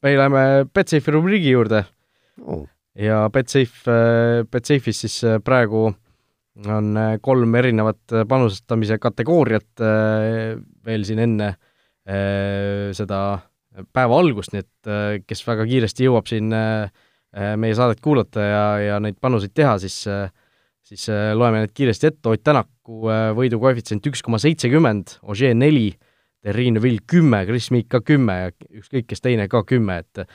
me 0.01 0.13
läheme 0.17 0.45
Betsafe'i 0.71 1.17
rubriigi 1.17 1.51
juurde. 1.51 1.83
Oh.. 2.41 2.63
ja 2.97 3.25
Betsafe, 3.31 3.93
Betsafe'is 4.49 5.03
siis 5.03 5.19
praegu 5.45 5.89
on 6.71 6.87
kolm 7.23 7.53
erinevat 7.55 8.15
panustamise 8.27 8.97
kategooriat 8.99 9.83
veel 10.87 11.05
siin 11.07 11.21
enne 11.23 11.51
seda 12.97 13.21
päeva 13.93 14.19
algust, 14.19 14.53
nii 14.53 14.63
et 14.63 15.25
kes 15.27 15.43
väga 15.47 15.65
kiiresti 15.69 16.07
jõuab 16.07 16.27
siin 16.27 16.51
meie 16.51 17.75
saadet 17.77 18.01
kuulata 18.03 18.43
ja, 18.43 18.63
ja 18.83 18.99
neid 19.03 19.15
panuseid 19.23 19.53
teha, 19.55 19.77
siis 19.79 20.03
siis 20.91 21.05
loeme 21.37 21.61
need 21.61 21.71
kiiresti 21.77 22.09
ette, 22.09 22.29
Ott 22.33 22.43
Tänaku 22.43 23.05
võidukoefitsient 23.37 24.07
üks 24.09 24.23
koma 24.25 24.41
seitsekümmend, 24.41 25.15
Ogier 25.23 25.53
neli, 25.55 25.93
Terrine 26.43 26.81
Vill 26.83 26.99
kümme, 27.07 27.43
Chris 27.47 27.69
Meek 27.71 27.87
ka 27.91 28.01
kümme 28.03 28.37
ja 28.39 28.49
ükskõik 28.81 29.07
kes 29.11 29.23
teine 29.23 29.47
ka 29.51 29.63
kümme, 29.67 30.01
et 30.01 30.25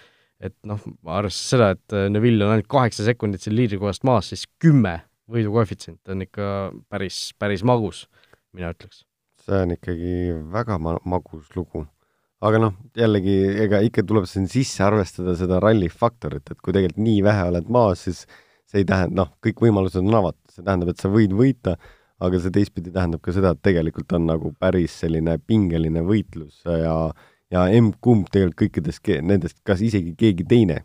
et 0.40 0.54
noh, 0.68 0.80
arvestades 1.08 1.50
seda, 1.50 1.70
et 1.76 1.94
Neville 2.12 2.44
on 2.44 2.52
ainult 2.54 2.68
kaheksa 2.68 3.06
sekundit 3.06 3.44
siin 3.44 3.56
liidrikohast 3.56 4.04
maas, 4.04 4.30
siis 4.32 4.44
kümme 4.60 4.98
võidukoefitsient 5.32 6.12
on 6.12 6.24
ikka 6.26 6.48
päris, 6.92 7.30
päris 7.40 7.64
magus, 7.66 8.04
mina 8.56 8.72
ütleks. 8.74 9.04
see 9.46 9.62
on 9.62 9.72
ikkagi 9.76 10.34
väga 10.52 10.78
ma-, 10.82 11.00
magus 11.04 11.48
lugu. 11.56 11.86
Aga 12.44 12.60
noh, 12.60 12.74
jällegi, 12.96 13.36
ega 13.64 13.80
ikka 13.86 14.04
tuleb 14.06 14.26
siin 14.28 14.48
sisse 14.52 14.84
arvestada 14.84 15.36
seda 15.38 15.60
ralli 15.62 15.88
faktorit, 15.88 16.50
et 16.50 16.58
kui 16.60 16.74
tegelikult 16.74 17.04
nii 17.04 17.22
vähe 17.24 17.46
oled 17.50 17.70
maas, 17.72 18.04
siis 18.08 18.24
see 18.66 18.82
ei 18.82 18.88
tähenda, 18.88 19.22
noh, 19.22 19.30
kõik 19.44 19.62
võimalused 19.64 20.02
on 20.02 20.18
avatud, 20.20 20.42
see 20.52 20.66
tähendab, 20.66 20.90
et 20.92 21.00
sa 21.00 21.12
võid 21.12 21.32
võita, 21.36 21.76
aga 22.26 22.40
see 22.40 22.52
teistpidi 22.52 22.92
tähendab 22.92 23.22
ka 23.24 23.32
seda, 23.36 23.54
et 23.54 23.62
tegelikult 23.64 24.12
on 24.16 24.28
nagu 24.28 24.52
päris 24.60 24.94
selline 25.02 25.38
pingeline 25.46 26.04
võitlus 26.06 26.62
ja 26.66 26.96
ja 27.52 27.66
M-kumb 27.78 28.26
tegelikult 28.32 28.58
kõikidest 28.64 29.12
nendest, 29.22 29.60
kas 29.66 29.82
isegi 29.84 30.16
keegi 30.18 30.46
teine, 30.48 30.80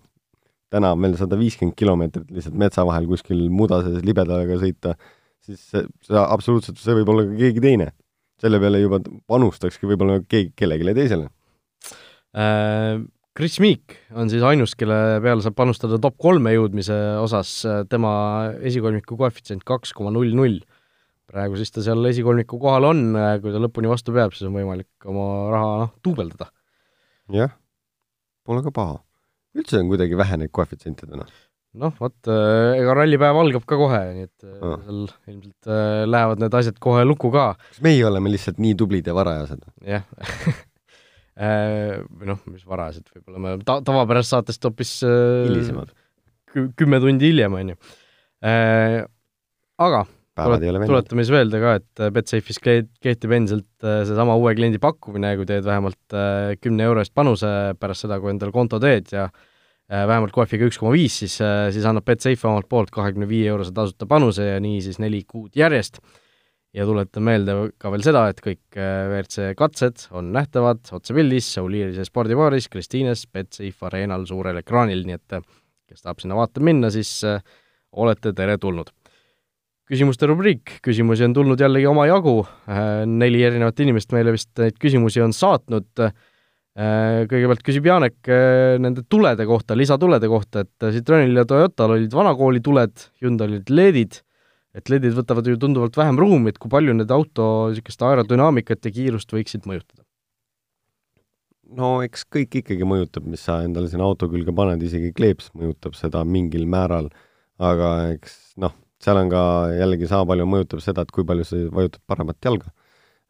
täna 0.71 0.93
on 0.95 1.01
meil 1.01 1.17
sada 1.19 1.39
viiskümmend 1.39 1.75
kilomeetrit 1.79 2.29
lihtsalt 2.31 2.57
metsa 2.59 2.85
vahel 2.87 3.07
kuskil 3.09 3.47
mudases 3.49 4.03
libedaga 4.07 4.59
sõita, 4.61 4.95
siis 5.43 5.63
see, 5.73 5.83
see 6.05 6.21
absoluutselt, 6.21 6.79
see 6.79 6.95
võib 6.99 7.11
olla 7.11 7.25
ka 7.27 7.37
keegi 7.41 7.65
teine. 7.65 7.91
selle 8.41 8.57
peale 8.57 8.79
juba 8.81 8.97
panustakski 9.29 9.85
võib-olla 9.85 10.15
keegi, 10.25 10.53
kellelegi 10.57 10.95
teisele. 10.97 11.27
Chris 12.31 13.57
Meek 13.63 13.97
on 14.15 14.29
siis 14.31 14.43
ainus, 14.43 14.71
kelle 14.79 15.19
peale 15.23 15.43
saab 15.43 15.55
panustada 15.57 15.97
top 15.99 16.15
kolme 16.21 16.53
jõudmise 16.53 16.95
osas, 17.19 17.51
tema 17.91 18.11
esikolmiku 18.63 19.17
koefitsient 19.19 19.65
kaks 19.67 19.91
koma 19.97 20.13
null 20.15 20.31
null 20.35 20.61
praegu 21.31 21.59
siis 21.59 21.71
ta 21.73 21.83
seal 21.85 22.03
esikolmiku 22.09 22.59
kohal 22.61 22.89
on, 22.89 23.05
kui 23.43 23.53
ta 23.53 23.61
lõpuni 23.61 23.91
vastu 23.91 24.15
peab, 24.15 24.35
siis 24.35 24.49
on 24.49 24.57
võimalik 24.57 25.07
oma 25.09 25.27
raha 25.53 25.77
noh, 25.85 25.93
duubeldada. 26.05 26.49
jah, 27.31 27.53
pole 28.47 28.63
ka 28.65 28.73
paha. 28.75 28.99
üldse 29.57 29.79
on 29.79 29.91
kuidagi 29.91 30.19
vähe 30.19 30.41
neid 30.41 30.53
koefitsiente 30.55 31.07
täna. 31.07 31.27
noh, 31.81 31.93
vot, 31.99 32.17
äh, 32.27 32.79
ega 32.81 32.97
rallipäev 32.99 33.39
algab 33.43 33.67
ka 33.69 33.79
kohe, 33.79 34.01
nii 34.17 34.27
et 34.27 34.49
ah. 34.49 34.75
seal 34.87 35.05
ilmselt 35.31 35.71
äh, 35.71 36.01
lähevad 36.09 36.43
need 36.43 36.59
asjad 36.61 36.81
kohe 36.83 37.05
lukku 37.07 37.31
ka. 37.33 37.53
kas 37.69 37.85
meie 37.85 38.03
oleme 38.07 38.33
lihtsalt 38.33 38.59
nii 38.63 38.75
tublid 38.79 39.07
ja 39.07 39.15
varajased? 39.17 39.63
jah 39.87 40.03
noh, 41.41 42.39
mis 42.53 42.65
varajased, 42.69 43.07
võib-olla 43.15 43.41
me 43.41 43.57
ta-, 43.65 43.79
tavapärasest 43.87 44.35
saatest 44.35 44.67
hoopis 44.67 44.95
hilisemad. 45.03 45.93
kümme 46.77 46.99
tundi 47.01 47.31
hiljem, 47.31 47.55
on 47.57 47.73
ju. 47.73 47.79
Aga 49.81 50.05
ei 50.39 50.69
ole 50.71 50.79
veninud. 50.79 50.93
tuletame 50.93 51.25
siis 51.25 51.33
meelde 51.35 51.59
ka, 51.61 51.73
et 51.81 52.01
äh, 52.01 52.11
Betsafe'is 52.15 52.59
kehtib 52.63 53.35
endiselt 53.35 53.85
äh, 53.85 54.01
seesama 54.07 54.37
uue 54.39 54.53
kliendi 54.57 54.79
pakkumine, 54.81 55.33
kui 55.39 55.47
teed 55.49 55.65
vähemalt 55.67 56.15
äh, 56.15 56.53
kümne 56.61 56.87
euro 56.87 57.03
eest 57.03 57.13
panuse 57.17 57.51
pärast 57.79 58.07
seda, 58.07 58.19
kui 58.21 58.31
endale 58.33 58.55
konto 58.55 58.79
teed 58.81 59.11
ja 59.13 59.29
vähemalt 59.91 60.31
kohviga 60.31 60.69
üks 60.69 60.77
koma 60.79 60.93
viis, 60.95 61.17
siis, 61.19 61.33
siis 61.75 61.83
annab 61.89 62.05
Betsafe 62.07 62.47
omalt 62.47 62.69
poolt 62.71 62.93
kahekümne 62.95 63.25
viie 63.27 63.49
eurose 63.51 63.73
tasuta 63.75 64.05
panuse 64.07 64.45
ja 64.45 64.61
nii 64.63 64.77
siis 64.85 65.01
neli 65.03 65.19
kuud 65.27 65.57
järjest. 65.59 65.99
Ja 66.73 66.85
tuletan 66.87 67.25
meelde 67.27 67.55
ka 67.81 67.91
veel 67.91 68.03
seda, 68.05 68.27
et 68.31 68.39
kõik 68.43 68.77
WRC 68.77 69.51
katsed 69.59 70.05
on 70.15 70.31
nähtavad 70.35 70.87
otsepildis 70.95 71.49
Sauliirise 71.57 72.05
spordibaaris 72.07 72.69
Kristiines 72.71 73.25
Betsafe 73.27 73.89
Arenal 73.89 74.23
suurel 74.29 74.61
ekraanil, 74.61 75.03
nii 75.07 75.19
et 75.19 75.37
kes 75.91 76.05
tahab 76.05 76.23
sinna 76.23 76.39
vaatama 76.39 76.71
minna, 76.71 76.91
siis 76.93 77.19
olete 77.91 78.31
teretulnud. 78.35 78.91
Küsimuste 79.91 80.27
rubriik, 80.29 80.77
küsimusi 80.85 81.25
on 81.25 81.33
tulnud 81.35 81.59
jällegi 81.59 81.87
omajagu, 81.89 82.37
äh, 82.71 83.01
neli 83.03 83.41
erinevat 83.43 83.79
inimest 83.83 84.13
meile 84.15 84.31
vist 84.31 84.51
neid 84.61 84.77
küsimusi 84.79 85.19
on 85.19 85.33
saatnud, 85.35 85.89
äh, 86.05 86.13
kõigepealt 87.27 87.65
küsib 87.67 87.89
Janek 87.89 88.29
äh, 88.31 88.77
nende 88.79 89.03
tulede 89.11 89.43
kohta, 89.49 89.75
lisatulede 89.75 90.29
kohta, 90.31 90.63
et 90.63 90.85
Citroenil 90.95 91.41
ja 91.41 91.43
Toyotal 91.49 91.97
olid 91.97 92.15
vanakooli 92.15 92.63
tuled, 92.63 93.03
Hyundai'l 93.19 93.57
olid 93.57 93.73
LED-id, 93.73 94.21
et 94.77 94.91
LED-id 94.91 95.17
võtavad 95.17 95.47
ju 95.47 95.57
tunduvalt 95.59 95.97
vähem 95.99 96.19
ruumi, 96.19 96.53
et 96.53 96.61
kui 96.61 96.71
palju 96.71 96.95
need 96.95 97.11
auto 97.11 97.45
niisugust 97.71 98.05
aerodünaamikat 98.07 98.87
ja 98.87 98.95
kiirust 98.95 99.35
võiksid 99.35 99.67
mõjutada? 99.69 100.03
no 101.77 102.01
eks 102.03 102.25
kõik 102.27 102.61
ikkagi 102.61 102.87
mõjutab, 102.87 103.27
mis 103.31 103.43
sa 103.47 103.61
endale 103.65 103.89
sinna 103.91 104.07
auto 104.07 104.27
külge 104.31 104.53
paned, 104.55 104.81
isegi 104.83 105.13
kleeps 105.15 105.51
mõjutab 105.57 105.95
seda 105.95 106.23
mingil 106.27 106.65
määral, 106.69 107.09
aga 107.61 107.91
eks 108.15 108.57
noh, 108.61 108.75
seal 109.01 109.19
on 109.21 109.31
ka 109.31 109.43
jällegi 109.77 110.09
sama 110.09 110.27
palju 110.31 110.47
mõjutab 110.49 110.83
seda, 110.83 111.05
et 111.05 111.13
kui 111.15 111.27
palju 111.27 111.47
sa 111.47 111.59
vajutad 111.73 112.03
paremat 112.09 112.39
jalga. 112.43 112.71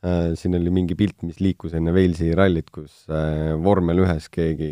Äh, 0.01 0.32
siin 0.39 0.58
oli 0.58 0.73
mingi 0.73 0.97
pilt, 0.97 1.19
mis 1.21 1.38
liikus 1.43 1.75
enne 1.77 1.93
Walesi 1.93 2.32
rallit, 2.38 2.71
kus 2.73 3.04
äh, 3.13 3.54
vormel 3.62 4.01
ühes 4.01 4.27
keegi, 4.34 4.71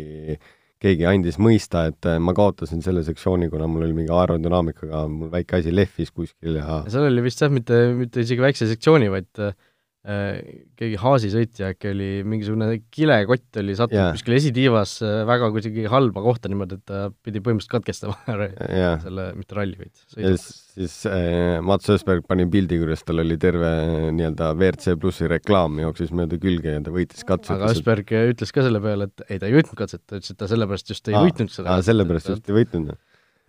keegi 0.80 1.06
andis 1.08 1.36
mõista, 1.42 1.86
et 1.90 2.08
äh, 2.08 2.20
ma 2.22 2.34
kaotasin 2.36 2.84
selle 2.84 3.02
sektsiooni, 3.06 3.50
kuna 3.52 3.68
mul 3.70 3.86
oli 3.88 3.96
mingi 3.96 4.14
aerodünaamikaga, 4.14 5.04
mul 5.12 5.32
väike 5.32 5.60
asi 5.60 5.74
lehvis 5.74 6.12
kuskil 6.14 6.60
ja 6.60 6.82
seal 6.88 7.08
oli 7.10 7.24
vist 7.26 7.42
jah, 7.42 7.52
mitte, 7.52 7.82
mitte 7.98 8.24
isegi 8.24 8.46
väikse 8.46 8.70
sektsiooni, 8.70 9.10
vaid 9.12 9.30
Äh, 9.40 9.52
keegi 10.00 10.96
Haasi 10.96 11.28
sõitja 11.28 11.74
äkki 11.74 11.90
oli, 11.90 12.08
mingisugune 12.24 12.70
kilekott 12.88 13.58
oli 13.60 13.74
sattunud 13.76 14.00
yeah. 14.00 14.14
kuskil 14.16 14.36
esitiivas 14.38 14.94
äh, 15.04 15.18
väga 15.28 15.50
kuidagi 15.52 15.84
halba 15.92 16.22
kohta 16.24 16.48
niimoodi, 16.48 16.78
et 16.80 16.86
ta 16.88 17.02
pidi 17.20 17.42
põhimõtteliselt 17.44 17.74
katkestama 17.74 18.16
yeah. 18.72 18.96
selle, 19.02 19.26
mitte 19.36 19.58
ralli, 19.58 19.76
vaid 19.76 19.92
sõidu. 20.14 20.32
siis, 20.40 20.94
äh, 21.10 21.58
Mats 21.66 21.92
Ösberg 21.92 22.24
pani 22.30 22.48
pildi, 22.48 22.80
kuidas 22.80 23.04
tal 23.04 23.20
oli 23.20 23.36
terve 23.40 23.68
äh, 23.68 24.08
nii-öelda 24.16 24.54
WRC 24.54 24.96
plussi 25.02 25.28
reklaam 25.28 25.76
jooksis 25.84 26.14
mööda 26.16 26.40
külge 26.40 26.78
ja 26.78 26.80
ta 26.86 26.96
võitis 26.96 27.28
katset. 27.28 27.58
aga 27.58 27.68
Ösberg 27.74 28.16
ütles 28.32 28.56
ka 28.56 28.64
selle 28.64 28.80
peale, 28.80 29.10
et 29.12 29.26
ei, 29.28 29.36
ta 29.36 29.52
ei 29.52 29.58
võitnud 29.58 29.76
katset, 29.84 30.06
ta 30.08 30.16
ütles, 30.16 30.32
et 30.32 30.40
ta 30.40 30.48
sellepärast 30.48 30.96
just 30.96 31.12
ei 31.12 31.20
aa, 31.20 31.28
võitnud 31.28 31.52
seda. 31.52 31.76
sellepärast 31.84 32.32
just 32.32 32.48
ei 32.48 32.62
võitnud 32.62 32.96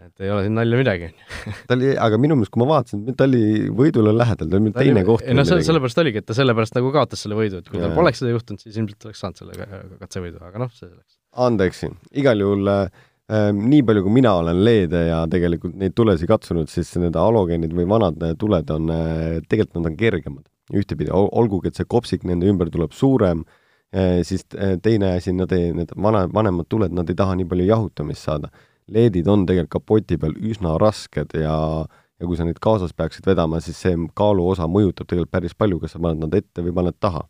et 0.07 0.23
ei 0.25 0.31
ole 0.33 0.45
siin 0.45 0.55
nalja 0.57 0.79
midagi, 0.79 1.09
ta 1.69 1.77
oli, 1.77 1.91
aga 2.07 2.17
minu 2.21 2.37
meelest, 2.37 2.53
kui 2.53 2.63
ma 2.63 2.67
vaatasin, 2.71 3.03
ta 3.17 3.27
oli 3.27 3.69
võidule 3.77 4.13
lähedal, 4.15 4.49
ta 4.49 4.59
oli 4.59 4.73
teine 4.75 5.05
koht. 5.07 5.27
no 5.37 5.45
see, 5.47 5.61
sellepärast 5.67 6.01
oligi, 6.03 6.21
et 6.23 6.27
ta 6.29 6.37
sellepärast 6.37 6.77
nagu 6.77 6.91
kaotas 6.95 7.23
selle 7.25 7.37
võidu, 7.37 7.61
et 7.61 7.69
kui 7.69 7.81
tal 7.81 7.93
poleks 7.97 8.23
seda 8.23 8.33
juhtunud, 8.33 8.63
siis 8.63 8.79
ilmselt 8.81 9.07
oleks 9.09 9.23
saanud 9.23 9.41
selle 9.41 9.69
katsevõidu, 10.01 10.41
aga 10.47 10.65
noh, 10.65 10.73
see 10.73 10.87
selleks. 10.87 11.17
andeksi, 11.45 11.91
igal 12.23 12.41
juhul 12.43 12.73
äh, 12.73 12.85
nii 13.57 13.83
palju, 13.87 14.05
kui 14.07 14.15
mina 14.17 14.33
olen 14.41 14.63
LED-e 14.65 15.05
ja 15.07 15.21
tegelikult 15.31 15.77
neid 15.79 15.95
tulesid 15.97 16.29
katsunud, 16.31 16.71
siis 16.71 16.91
need 17.01 17.17
halogeenid 17.19 17.75
või 17.77 17.87
vanad 17.89 18.25
tuled 18.41 18.73
on 18.73 18.91
äh,, 18.95 19.37
tegelikult 19.47 19.79
nad 19.79 19.91
on 19.93 19.99
kergemad. 19.99 20.47
Ühtepidi, 20.71 21.11
olgugi 21.11 21.67
et 21.67 21.75
see 21.75 21.87
kopsik 21.89 22.21
nende 22.27 22.47
ümber 22.47 22.69
tuleb 22.71 22.93
suurem 22.95 23.45
äh,, 23.45 24.19
siis 24.27 24.45
äh, 24.57 24.77
teine 24.83 25.13
asi, 25.17 25.35
nad 25.35 25.51
ei, 25.55 25.71
need 25.75 25.93
vana, 25.95 26.25
vanemad 26.31 26.69
tuled, 26.71 26.93
nad 26.95 27.09
ei 27.11 27.17
taha 27.19 27.37
nii 27.39 27.47
palju 27.51 27.69
jahutamist 27.69 28.27
saada 28.27 28.51
LED-id 28.91 29.27
on 29.32 29.45
tegelikult 29.47 29.80
kapoti 29.80 30.17
peal 30.19 30.36
üsna 30.38 30.77
rasked 30.82 31.36
ja 31.39 31.58
ja 32.21 32.27
kui 32.30 32.38
sa 32.38 32.45
neid 32.45 32.60
kaasas 32.62 32.93
peaksid 32.93 33.25
vedama, 33.25 33.60
siis 33.65 33.80
see 33.82 33.97
kaaluosa 34.17 34.67
mõjutab 34.69 35.10
tegelikult 35.10 35.34
päris 35.34 35.56
palju, 35.58 35.80
kas 35.82 35.95
sa 35.95 36.01
paned 36.04 36.21
nad 36.21 36.36
ette 36.38 36.62
või 36.62 36.75
paned 36.77 36.97
taha. 37.01 37.25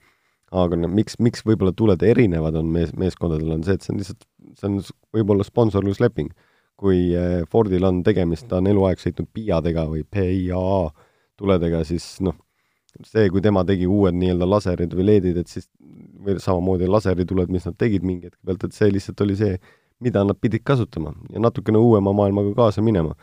aga 0.51 0.75
no 0.75 0.89
miks, 0.91 1.15
miks 1.23 1.45
võib-olla 1.47 1.71
tuled 1.71 2.01
erinevad 2.03 2.57
on 2.59 2.67
mees, 2.73 2.89
meeskondadel, 2.99 3.53
on 3.53 3.61
see, 3.63 3.77
et 3.77 3.85
see 3.85 3.93
on 3.93 4.01
lihtsalt, 4.01 4.25
see 4.59 4.67
on 4.67 4.81
võib-olla 5.15 5.45
sponsorlusleping. 5.47 6.33
kui 6.81 7.13
eh, 7.13 7.43
Fordil 7.47 7.85
on 7.85 8.01
tegemist, 8.03 8.47
ta 8.49 8.57
on 8.57 8.67
eluaeg 8.67 8.99
sõitnud 8.99 9.27
PIA-dega 9.31 9.85
või 9.85 10.01
PIAA 10.03 10.79
tuledega, 11.37 11.83
siis 11.85 12.15
noh, 12.25 12.35
see, 13.05 13.29
kui 13.29 13.41
tema 13.41 13.63
tegi 13.63 13.85
uued 13.87 14.17
nii-öelda 14.17 14.47
laserid 14.49 14.95
või 14.97 15.05
LED-id, 15.07 15.37
et 15.37 15.47
siis 15.47 15.69
või 16.25 16.39
samamoodi 16.41 16.89
laserituled, 16.89 17.53
mis 17.53 17.67
nad 17.69 17.77
tegid 17.79 18.03
mingi 18.05 18.27
hetke 18.27 18.41
pealt, 18.45 18.65
et 18.65 18.75
see 18.75 18.89
lihtsalt 18.91 19.21
oli 19.23 19.37
see, 19.39 19.55
mida 20.01 20.23
nad 20.25 20.39
pidid 20.41 20.63
kasutama 20.65 21.13
ja 21.33 21.39
natukene 21.39 21.77
uuema 21.77 22.13
maailmaga 22.13 22.55
kaasa 22.55 22.81
minema. 22.81 23.15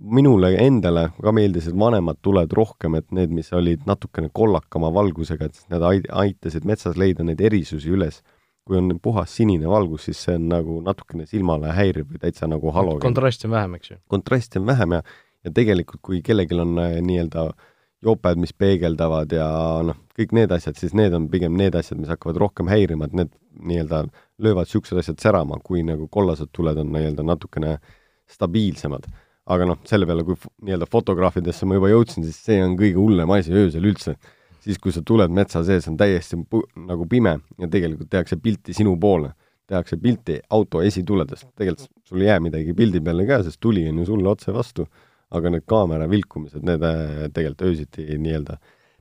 minule 0.00 0.54
endale 0.56 1.10
ka 1.22 1.32
meeldisid 1.32 1.74
vanemad 1.78 2.16
tuled 2.22 2.52
rohkem, 2.56 2.94
et 2.94 3.10
need, 3.12 3.32
mis 3.36 3.50
olid 3.52 3.82
natukene 3.86 4.30
kollakama 4.32 4.88
valgusega, 4.94 5.50
et 5.50 5.58
need 5.72 6.06
aitasid 6.22 6.64
metsas 6.64 6.96
leida 6.96 7.24
neid 7.24 7.40
erisusi 7.40 7.90
üles. 7.90 8.22
kui 8.64 8.76
on 8.76 8.92
puhas 9.02 9.32
sinine 9.34 9.66
valgus, 9.66 10.04
siis 10.04 10.18
see 10.22 10.34
on 10.36 10.44
nagu 10.48 10.76
natukene 10.84 11.24
silmale 11.26 11.72
häiriv 11.74 12.12
või 12.12 12.20
täitsa 12.22 12.46
nagu 12.46 12.70
halogeen. 12.70 13.02
kontrasti 13.02 13.48
on 13.48 13.56
vähem, 13.56 13.74
eks 13.74 13.90
ju? 13.90 13.96
kontrasti 14.08 14.60
on 14.60 14.66
vähem 14.66 14.92
ja, 14.92 15.02
ja 15.44 15.50
tegelikult, 15.50 16.00
kui 16.02 16.22
kellelgi 16.22 16.60
on 16.60 16.78
äh, 16.78 17.00
nii-öelda 17.02 17.48
joped, 18.04 18.40
mis 18.40 18.52
peegeldavad 18.56 19.32
ja 19.34 19.46
noh, 19.84 19.96
kõik 20.16 20.32
need 20.36 20.52
asjad, 20.54 20.78
siis 20.80 20.94
need 20.96 21.14
on 21.16 21.28
pigem 21.32 21.56
need 21.58 21.76
asjad, 21.76 22.00
mis 22.00 22.10
hakkavad 22.12 22.38
rohkem 22.40 22.70
häirima, 22.72 23.08
et 23.08 23.16
need 23.16 23.32
nii-öelda 23.60 24.04
löövad 24.40 24.68
niisugused 24.68 25.00
asjad 25.02 25.20
särama, 25.20 25.60
kui 25.64 25.84
nagu 25.86 26.08
kollased 26.12 26.52
tuled 26.56 26.80
on 26.80 26.92
nii-öelda 26.94 27.26
natukene 27.26 27.76
stabiilsemad. 28.30 29.08
aga 29.50 29.66
noh, 29.66 29.78
selle 29.88 30.06
peale, 30.06 30.22
kui 30.22 30.36
nii-öelda 30.62 30.86
fotograafidesse 30.86 31.66
ma 31.66 31.74
juba 31.74 31.88
jõudsin, 31.90 32.22
siis 32.22 32.38
see 32.44 32.60
on 32.62 32.76
kõige 32.78 33.00
hullem 33.00 33.32
asi 33.34 33.52
öösel 33.52 33.88
üldse. 33.92 34.16
siis, 34.60 34.78
kui 34.78 34.92
sa 34.92 35.02
tuled 35.04 35.32
metsa 35.32 35.64
sees, 35.64 35.88
on 35.88 35.96
täiesti 35.96 36.36
nagu 36.86 37.06
pime 37.08 37.38
ja 37.58 37.68
tegelikult 37.68 38.10
tehakse 38.10 38.36
pilti 38.36 38.72
sinu 38.76 38.96
poole. 39.00 39.32
tehakse 39.66 39.96
pilti 39.96 40.40
auto 40.50 40.80
esituledest, 40.82 41.46
tegelikult 41.56 41.90
sul 42.04 42.20
ei 42.20 42.26
jää 42.26 42.40
midagi 42.40 42.72
pildi 42.74 43.00
peale 43.00 43.26
ka, 43.26 43.42
sest 43.42 43.60
tuli 43.60 43.88
on 43.88 43.98
ju 43.98 44.06
sulle 44.06 44.28
otse 44.28 44.52
vastu, 44.52 44.86
aga 45.30 45.54
need 45.54 45.66
kaamera 45.70 46.08
vilkumised, 46.10 46.62
need 46.66 46.84
äh, 46.86 47.26
tegelikult 47.30 47.68
öösiti 47.70 48.06
nii-öelda 48.18 48.58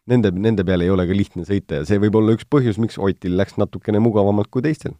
nende, 0.09 0.31
nende 0.33 0.65
peale 0.67 0.87
ei 0.87 0.93
ole 0.93 1.05
ka 1.09 1.17
lihtne 1.17 1.45
sõita 1.47 1.81
ja 1.81 1.87
see 1.87 1.99
võib 2.01 2.17
olla 2.19 2.35
üks 2.37 2.47
põhjus, 2.49 2.79
miks 2.81 2.99
Otil 3.01 3.37
läks 3.39 3.57
natukene 3.61 4.01
mugavamalt 4.03 4.51
kui 4.53 4.63
teistel. 4.65 4.95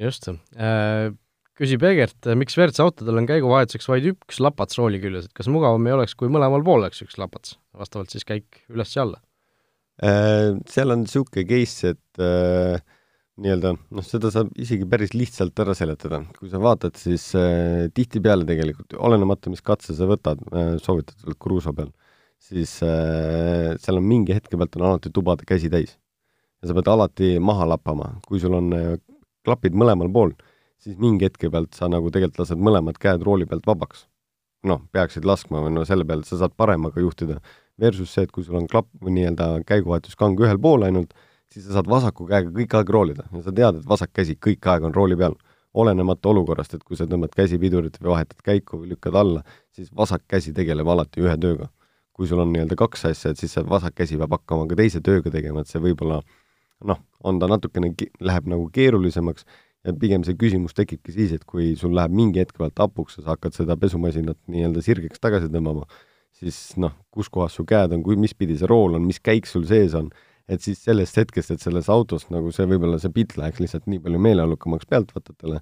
just 0.00 0.28
äh,, 0.28 1.12
küsib 1.58 1.84
Egert, 1.88 2.18
miks 2.38 2.58
WRC 2.58 2.82
autodel 2.84 3.22
on 3.22 3.28
käiguvahetuseks 3.28 3.88
vaid 3.90 4.10
üks 4.12 4.40
lapats 4.44 4.78
rooli 4.78 5.00
küljes, 5.02 5.28
et 5.28 5.36
kas 5.36 5.50
mugavam 5.52 5.86
ei 5.88 5.96
oleks, 5.96 6.16
kui 6.18 6.32
mõlemal 6.32 6.64
pool 6.66 6.84
oleks 6.84 7.02
üks 7.06 7.18
lapats, 7.20 7.56
vastavalt 7.76 8.12
siis 8.12 8.26
käik 8.28 8.62
üles 8.72 8.92
ja 8.96 9.06
alla 9.06 9.22
äh,? 10.02 10.54
Seal 10.70 10.94
on 10.94 11.06
niisugune 11.06 11.46
case, 11.48 11.94
et 11.96 12.22
äh, 12.22 12.82
nii-öelda 13.42 13.74
noh, 13.76 14.04
seda 14.06 14.30
saab 14.32 14.52
isegi 14.60 14.86
päris 14.88 15.12
lihtsalt 15.14 15.58
ära 15.60 15.74
seletada. 15.76 16.22
kui 16.38 16.48
sa 16.52 16.60
vaatad, 16.62 16.96
siis 16.96 17.28
äh, 17.36 17.86
tihtipeale 17.94 18.46
tegelikult, 18.48 18.96
olenemata, 18.96 19.52
mis 19.52 19.64
katse 19.64 19.96
sa 19.96 20.08
võtad 20.08 20.40
äh, 20.52 20.76
soovitatavalt 20.82 21.38
kruusa 21.42 21.74
peal, 21.76 21.92
siis 22.40 22.78
äh, 22.86 23.74
seal 23.82 24.00
on 24.00 24.08
mingi 24.08 24.36
hetke 24.36 24.56
pealt 24.56 24.80
on 24.80 24.88
alati 24.90 25.12
tubade 25.12 25.48
käsi 25.48 25.70
täis. 25.72 25.98
ja 26.62 26.70
sa 26.70 26.76
pead 26.78 26.88
alati 26.88 27.36
maha 27.38 27.68
lappama, 27.74 28.14
kui 28.26 28.40
sul 28.40 28.56
on 28.56 28.72
äh, 28.72 28.96
klapid 29.44 29.76
mõlemal 29.76 30.10
pool, 30.12 30.32
siis 30.80 30.96
mingi 31.00 31.28
hetke 31.28 31.52
pealt 31.52 31.76
sa 31.76 31.90
nagu 31.92 32.10
tegelikult 32.10 32.44
lased 32.44 32.60
mõlemad 32.60 32.96
käed 33.02 33.24
rooli 33.26 33.48
pealt 33.48 33.68
vabaks. 33.68 34.06
noh, 34.66 34.80
peaksid 34.96 35.28
laskma 35.28 35.60
või 35.62 35.76
no 35.76 35.84
selle 35.86 36.08
peale, 36.08 36.24
sa 36.26 36.40
saad 36.40 36.56
paremaga 36.56 36.98
juhtida, 36.98 37.36
versus 37.78 38.10
see, 38.10 38.24
et 38.24 38.32
kui 38.32 38.42
sul 38.42 38.56
on 38.58 38.64
klapp 38.66 38.88
või 38.98 39.12
nii-öelda 39.20 39.60
käiguvahetuskang 39.68 40.40
ühel 40.40 40.58
pool 40.58 40.82
ainult, 40.88 41.12
siis 41.52 41.66
sa 41.66 41.76
saad 41.76 41.90
vasaku 41.90 42.26
käega 42.30 42.52
kõik 42.54 42.74
aeg 42.78 42.90
roolida 42.96 43.26
ja 43.32 43.42
sa 43.44 43.54
tead, 43.54 43.80
et 43.80 43.88
vasak 43.88 44.12
käsi 44.16 44.36
kõik 44.46 44.66
aeg 44.72 44.88
on 44.88 44.94
rooli 44.94 45.18
peal. 45.18 45.36
olenemata 45.76 46.30
olukorrast, 46.30 46.72
et 46.74 46.84
kui 46.88 46.96
sa 46.96 47.04
tõmbad 47.04 47.34
käsipidurit 47.36 47.98
või 48.00 48.14
vahetad 48.14 48.38
käiku 48.40 48.78
või 48.80 48.94
lükkad 48.94 49.14
alla, 49.20 49.42
siis 49.76 49.90
vasak 49.92 50.22
käsi 50.26 50.54
tegeleb 50.56 50.88
alati 50.88 51.20
ühe 51.20 51.34
tööga. 51.36 51.68
kui 52.16 52.26
sul 52.26 52.40
on 52.40 52.48
nii-öelda 52.48 52.76
kaks 52.80 53.04
asja, 53.04 53.30
et 53.30 53.36
siis 53.38 53.52
see 53.52 53.64
vasak 53.68 53.94
käsi 53.94 54.16
peab 54.16 54.32
hakkama 54.32 54.64
ka 54.70 54.74
teise 54.74 55.02
tööga 55.04 55.30
tegema, 55.30 55.60
et 55.60 55.68
see 55.68 55.80
võib-olla 55.80 56.22
noh, 56.84 56.98
on 57.20 57.38
ta 57.38 57.46
natukene, 57.46 57.92
läheb 58.20 58.46
nagu 58.48 58.70
keerulisemaks 58.72 59.44
ja 59.84 59.94
pigem 60.00 60.24
see 60.24 60.36
küsimus 60.40 60.74
tekibki 60.76 61.12
siis, 61.14 61.34
et 61.36 61.44
kui 61.44 61.74
sul 61.76 61.94
läheb 61.96 62.14
mingi 62.16 62.40
hetk 62.42 62.56
pealt 62.58 62.78
hapuks 62.82 63.18
ja 63.18 63.26
sa 63.26 63.34
hakkad 63.34 63.54
seda 63.56 63.76
pesumasinat 63.80 64.38
nii-öelda 64.50 64.82
sirgeks 64.82 65.20
tagasi 65.22 65.50
tõmbama, 65.52 65.84
siis 66.36 66.58
noh, 66.80 66.94
kus 67.14 67.28
kohas 67.32 67.56
su 67.56 67.66
käed 67.68 67.94
on, 67.94 68.02
kui, 68.06 68.16
mis 68.20 68.34
pidi 68.34 68.58
see 68.58 68.68
rool 68.70 68.98
on, 68.98 69.04
mis 69.06 69.20
käik 69.20 69.48
sul 69.50 69.66
sees 69.68 69.94
on 69.98 70.10
et 70.48 70.62
siis 70.62 70.82
sellest 70.84 71.16
hetkest, 71.18 71.50
et 71.50 71.62
selles 71.62 71.88
autos 71.92 72.28
nagu 72.30 72.52
see 72.54 72.66
võib-olla 72.70 73.00
see 73.02 73.12
pilt 73.14 73.36
läheks 73.38 73.62
lihtsalt 73.62 73.88
nii 73.90 74.02
palju 74.04 74.20
meeleolukamaks 74.22 74.88
pealtvaatajatele, 74.90 75.60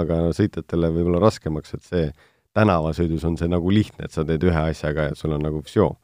aga 0.00 0.18
sõitjatele 0.36 0.90
võib-olla 0.94 1.22
raskemaks, 1.24 1.76
et 1.76 1.86
see 1.86 2.08
tänavasõidus 2.56 3.24
on 3.28 3.36
see 3.40 3.48
nagu 3.52 3.72
lihtne, 3.72 4.06
et 4.06 4.16
sa 4.16 4.24
teed 4.28 4.44
ühe 4.48 4.62
asjaga 4.72 5.10
ja 5.10 5.16
sul 5.18 5.36
on 5.36 5.44
nagu 5.44 5.62
vsjo. 5.64 5.96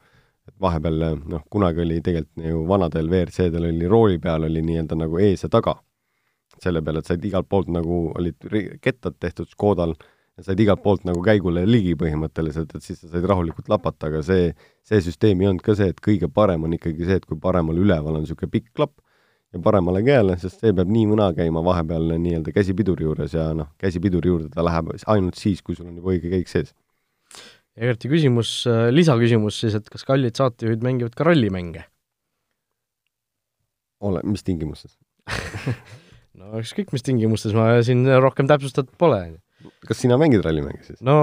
et 0.47 0.55
vahepeal 0.59 1.03
noh, 1.31 1.43
kunagi 1.49 1.79
oli 1.85 2.01
tegelikult 2.03 2.45
ju 2.49 2.65
vanadel 2.67 3.07
WRC-del 3.07 3.69
oli 3.69 3.87
rooli 3.87 4.17
peal 4.19 4.43
oli 4.43 4.61
nii-öelda 4.65 4.97
nagu 4.99 5.19
ees 5.19 5.45
ja 5.45 5.49
taga. 5.49 5.77
selle 6.63 6.81
peale, 6.81 6.99
et 6.99 7.07
said 7.09 7.23
igalt 7.25 7.47
poolt 7.49 7.67
nagu, 7.73 8.11
olid 8.15 8.45
kettad 8.81 9.15
tehtud 9.19 9.49
Škodal 9.49 9.95
said 10.41 10.59
igalt 10.59 10.81
poolt 10.81 11.03
nagu 11.05 11.21
käigule 11.25 11.65
ligi 11.69 11.93
põhimõtteliselt, 11.99 12.73
et 12.73 12.85
siis 12.85 12.99
sa 13.03 13.11
said 13.11 13.25
rahulikult 13.29 13.69
lapata, 13.69 14.09
aga 14.09 14.23
see, 14.25 14.49
see 14.87 15.01
süsteem 15.05 15.41
ei 15.43 15.51
olnud 15.51 15.61
ka 15.65 15.75
see, 15.77 15.91
et 15.93 15.99
kõige 16.01 16.29
parem 16.33 16.65
on 16.65 16.73
ikkagi 16.73 17.05
see, 17.05 17.19
et 17.21 17.27
kui 17.29 17.37
paremal 17.39 17.77
üleval 17.77 18.17
on 18.17 18.25
niisugune 18.25 18.49
pikk 18.53 18.71
klapp 18.73 18.95
ja 19.53 19.61
paremale 19.61 20.01
käele, 20.05 20.37
sest 20.41 20.63
see 20.63 20.73
peab 20.73 20.89
nii 20.89 21.05
või 21.11 21.19
naa 21.21 21.35
käima 21.37 21.61
vahepeal 21.65 22.15
nii-öelda 22.15 22.53
käsipiduri 22.55 23.05
juures 23.05 23.35
ja 23.37 23.51
noh, 23.57 23.69
käsipiduri 23.81 24.31
juurde 24.31 24.49
ta 24.53 24.65
läheb 24.65 24.89
ainult 25.13 25.37
siis, 25.37 25.61
kui 25.61 25.77
sul 25.77 25.91
on 25.91 26.01
juba 26.01 26.15
õige 26.15 26.33
käik 26.33 26.49
sees. 26.49 26.73
Egerti 27.77 28.09
küsimus, 28.09 28.55
lisaküsimus 28.93 29.61
siis, 29.61 29.77
et 29.77 29.89
kas 29.89 30.05
kallid 30.05 30.37
saatejuhid 30.37 30.85
mängivad 30.85 31.17
ka 31.17 31.29
rallimänge? 31.29 31.89
ole, 34.03 34.19
mis 34.27 34.43
tingimustes 34.43 34.97
no 36.39 36.57
ükskõik, 36.59 36.89
mis 36.91 37.05
tingimustes, 37.05 37.53
ma 37.55 37.77
siin 37.87 38.03
rohkem 38.19 38.49
täpsustatud 38.49 38.97
pole, 38.99 39.21
on 39.21 39.35
ju 39.37 39.39
kas 39.87 40.03
sina 40.03 40.19
mängid 40.21 40.43
rallimänge 40.45 40.83
siis? 40.87 40.99
no 41.05 41.17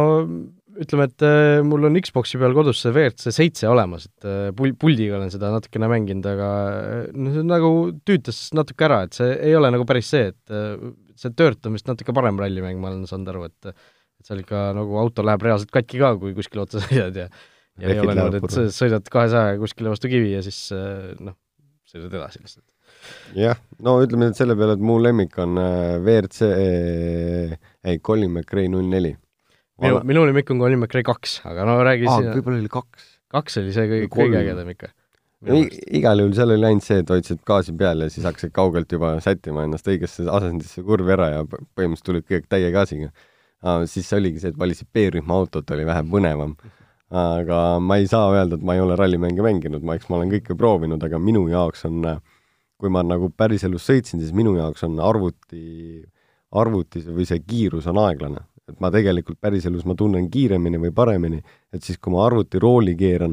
ütleme, 0.79 1.07
et 1.11 1.25
äh, 1.27 1.61
mul 1.67 1.87
on 1.89 1.99
Xboxi 2.03 2.39
peal 2.41 2.55
kodus 2.57 2.81
see 2.83 2.93
WRC 2.93 3.33
seitse 3.35 3.69
olemas, 3.71 4.07
et 4.09 4.29
äh, 4.29 4.49
pul-, 4.57 4.75
puldiga 4.79 5.19
olen 5.19 5.33
seda 5.33 5.51
natukene 5.55 5.89
mänginud, 5.91 6.27
aga 6.31 6.51
äh, 6.71 7.05
no 7.17 7.35
see 7.35 7.47
nagu 7.47 7.71
tüütas 8.07 8.43
natuke 8.57 8.87
ära, 8.87 9.03
et 9.07 9.17
see 9.19 9.31
ei 9.51 9.57
ole 9.59 9.73
nagu 9.75 9.87
päris 9.89 10.11
see, 10.13 10.31
et 10.33 11.17
see 11.21 11.35
Dirt 11.37 11.69
on 11.69 11.77
vist 11.77 11.89
natuke 11.91 12.15
parem 12.17 12.41
rallimäng, 12.41 12.81
ma 12.81 12.93
olen 12.93 13.09
saanud 13.11 13.33
aru, 13.35 13.49
et 13.51 13.73
et 14.21 14.29
seal 14.29 14.43
ikka 14.43 14.67
nagu 14.77 14.99
auto 15.01 15.25
läheb 15.25 15.41
reaalselt 15.47 15.71
katki 15.73 16.01
ka, 16.01 16.13
kui 16.21 16.35
kuskile 16.37 16.67
otsa 16.67 16.83
sõidad 16.85 17.17
ja 17.17 17.31
ja 17.81 17.95
ei 17.95 18.03
ole 18.03 18.17
niimoodi, 18.17 18.43
et 18.43 18.75
sõidad 18.77 19.07
kahesajaga 19.09 19.61
kuskile 19.63 19.93
vastu 19.93 20.11
kivi 20.13 20.35
ja 20.35 20.43
siis 20.45 20.67
noh, 21.25 21.39
sõidad 21.89 22.19
edasi 22.19 22.43
lihtsalt 22.43 23.39
jah, 23.39 23.57
no 23.81 23.97
ütleme 24.05 24.29
nüüd 24.29 24.37
selle 24.37 24.57
peale, 24.61 24.77
et 24.77 24.85
mu 24.85 24.99
lemmik 25.01 25.39
on 25.41 25.57
WRC 25.57 26.51
ei, 27.85 27.99
Colin 27.99 28.33
McRae 28.33 28.71
null 28.73 28.89
neli. 28.91 29.15
minu, 29.81 30.01
minu 30.07 30.25
lemmik 30.29 30.51
on 30.53 30.63
Colin 30.63 30.81
McRae 30.81 31.05
kaks, 31.07 31.41
aga 31.49 31.67
no 31.69 31.79
räägi 31.87 32.09
ah, 32.09 32.19
siin 32.19 32.33
võib-olla 32.37 32.61
oli 32.63 32.73
kaks. 32.73 33.13
kaks 33.33 33.61
oli 33.63 33.77
see 33.77 33.87
kõige, 33.91 34.11
kõige 34.17 34.41
ägedam 34.43 34.73
ikka. 34.75 34.93
igal 36.01 36.21
juhul 36.21 36.35
seal 36.37 36.55
oli 36.57 36.69
ainult 36.69 36.85
see, 36.87 37.01
et 37.05 37.13
hoidsid 37.15 37.41
gaasi 37.49 37.77
peal 37.81 38.05
ja 38.05 38.11
siis 38.13 38.27
hakkasid 38.29 38.53
kaugelt 38.57 38.93
juba 38.93 39.15
sättima 39.25 39.65
ennast 39.65 39.89
õigesse 39.89 40.27
asendisse 40.29 40.85
kurvi 40.85 41.17
ära 41.17 41.31
ja 41.37 41.47
põhimõtteliselt 41.49 42.11
tulid 42.11 42.29
kõik 42.29 42.51
täie 42.53 42.69
gaasiga 42.75 43.09
ah,. 43.63 43.87
siis 43.89 44.11
oligi 44.17 44.43
see, 44.43 44.53
et 44.53 44.61
valisid 44.61 44.91
B-rühma 44.93 45.41
autot, 45.41 45.73
oli 45.77 45.89
vähe 45.89 46.05
põnevam 46.13 46.59
aga 47.11 47.81
ma 47.83 47.97
ei 47.99 48.07
saa 48.07 48.29
öelda, 48.31 48.59
et 48.59 48.63
ma 48.63 48.77
ei 48.77 48.85
ole 48.85 48.95
rallimänge 49.01 49.43
mänginud, 49.43 49.83
ma, 49.83 49.97
eks 49.99 50.07
ma 50.13 50.21
olen 50.21 50.31
kõike 50.31 50.55
proovinud, 50.59 51.03
aga 51.03 51.19
minu 51.19 51.49
jaoks 51.51 51.89
on 51.89 52.05
äh, 52.07 52.21
kui 52.81 52.93
ma 52.93 53.03
nagu 53.05 53.29
päriselus 53.37 53.85
sõitsin, 53.89 54.23
siis 54.23 54.33
minu 54.37 54.55
jaoks 54.57 54.85
on 54.89 54.97
arvuti, 55.05 56.01
arvutis 56.53 57.07
või 57.07 57.27
see 57.29 57.43
kiirus 57.47 57.89
on 57.91 58.01
aeglane. 58.03 58.47
et 58.71 58.79
ma 58.79 58.87
tegelikult 58.95 59.41
päriselus 59.43 59.83
ma 59.83 59.97
tunnen 59.99 60.29
kiiremini 60.31 60.79
või 60.79 60.93
paremini, 60.95 61.41
et 61.75 61.83
siis, 61.83 61.99
kui 61.99 62.13
ma 62.15 62.21
arvuti 62.23 62.61
rooli 62.63 62.93
keeran, 62.95 63.33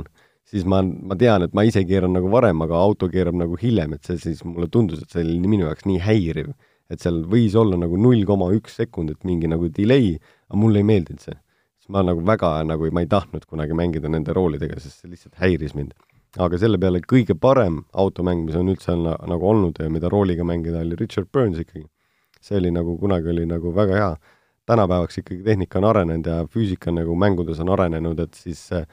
siis 0.49 0.65
ma, 0.65 0.79
ma 0.81 1.13
tean, 1.15 1.43
et 1.45 1.53
ma 1.53 1.61
ise 1.67 1.83
keeran 1.85 2.15
nagu 2.17 2.31
varem, 2.33 2.63
aga 2.65 2.79
auto 2.81 3.05
keerab 3.11 3.37
nagu 3.37 3.59
hiljem, 3.61 3.93
et 3.93 4.09
see 4.09 4.17
siis 4.17 4.41
mulle 4.47 4.65
tundus, 4.73 5.03
et 5.03 5.13
see 5.13 5.21
oli 5.21 5.37
minu 5.45 5.67
jaoks 5.67 5.85
nii 5.85 5.99
häiriv. 6.01 6.55
et 6.89 7.03
seal 7.03 7.19
võis 7.27 7.53
olla 7.59 7.75
nagu 7.77 7.97
null 7.99 8.23
koma 8.25 8.47
üks 8.55 8.79
sekundit 8.79 9.25
mingi 9.27 9.47
nagu 9.51 9.67
delay, 9.69 10.15
aga 10.47 10.57
mulle 10.57 10.81
ei 10.81 10.87
meeldinud 10.89 11.21
see. 11.21 11.37
siis 11.77 11.93
ma 11.93 12.01
nagu 12.01 12.25
väga 12.25 12.63
nagu, 12.65 12.89
ma 12.91 13.05
ei 13.05 13.11
tahtnud 13.11 13.45
kunagi 13.45 13.77
mängida 13.77 14.09
nende 14.09 14.33
roolidega, 14.33 14.79
sest 14.79 15.03
see 15.03 15.11
lihtsalt 15.11 15.37
häiris 15.37 15.75
mind 15.77 15.93
aga 16.35 16.57
selle 16.61 16.77
peale 16.81 17.01
kõige 17.01 17.35
parem 17.39 17.83
automäng, 17.93 18.45
mis 18.45 18.57
on 18.59 18.71
üldse 18.73 18.93
on, 18.93 19.05
nagu 19.29 19.47
olnud 19.51 19.79
ja 19.81 19.89
mida 19.89 20.09
rooliga 20.09 20.45
mängida, 20.47 20.81
oli 20.81 20.97
Richard 20.99 21.29
Burns 21.33 21.59
ikkagi. 21.61 21.85
See 22.47 22.59
oli 22.61 22.71
nagu, 22.73 22.97
kunagi 22.99 23.31
oli 23.33 23.45
nagu 23.49 23.73
väga 23.75 24.01
hea. 24.01 24.15
tänapäevaks 24.67 25.17
ikkagi 25.21 25.43
tehnika 25.43 25.79
on 25.79 25.85
arenenud 25.87 26.25
ja 26.27 26.41
füüsika 26.51 26.91
nagu 26.91 27.15
mängudes 27.15 27.59
on 27.63 27.69
arenenud, 27.71 28.19
et 28.19 28.33
siis 28.35 28.65
äh, 28.75 28.87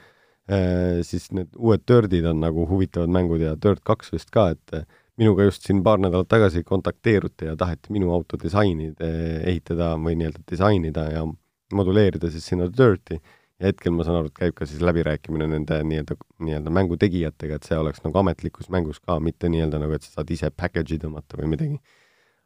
siis 1.01 1.31
need 1.33 1.49
uued 1.57 1.83
Dirtid 1.87 2.25
on 2.29 2.39
nagu 2.39 2.67
huvitavad 2.69 3.09
mängud 3.09 3.41
ja 3.41 3.55
Dirt 3.59 3.81
kaks 3.83 4.13
vist 4.13 4.29
ka, 4.31 4.49
et 4.53 4.87
minuga 5.17 5.47
just 5.47 5.65
siin 5.65 5.81
paar 5.83 5.99
nädalat 5.99 6.29
tagasi 6.29 6.63
kontakteeruti 6.63 7.49
ja 7.49 7.55
taheti 7.55 7.91
minu 7.95 8.11
auto 8.13 8.37
disaini 8.41 8.91
ehitada 8.99 9.95
või 9.97 10.15
nii-öelda 10.19 10.43
disainida 10.51 11.07
ja 11.11 11.25
moduleerida 11.73 12.29
siis 12.31 12.45
sinna 12.45 12.67
Dirti 12.69 13.17
ja 13.59 13.69
hetkel 13.69 13.95
ma 13.95 14.03
saan 14.03 14.19
aru, 14.19 14.29
et 14.29 14.39
käib 14.39 14.57
ka 14.57 14.67
siis 14.67 14.83
läbirääkimine 14.83 15.47
nende 15.47 15.79
nii-öelda, 15.87 16.17
nii-öelda 16.43 16.73
mängu 16.77 16.97
tegijatega, 16.99 17.57
et 17.57 17.67
see 17.67 17.77
oleks 17.79 18.03
nagu 18.03 18.19
ametlikus 18.19 18.69
mängus 18.73 18.99
ka, 18.99 19.17
mitte 19.23 19.49
nii-öelda 19.51 19.79
nagu, 19.81 19.95
et 19.95 20.03
sa 20.03 20.19
saad 20.19 20.33
ise 20.35 20.51
package'i 20.51 20.99
tõmmata 21.01 21.39
või 21.39 21.53
midagi. 21.55 21.79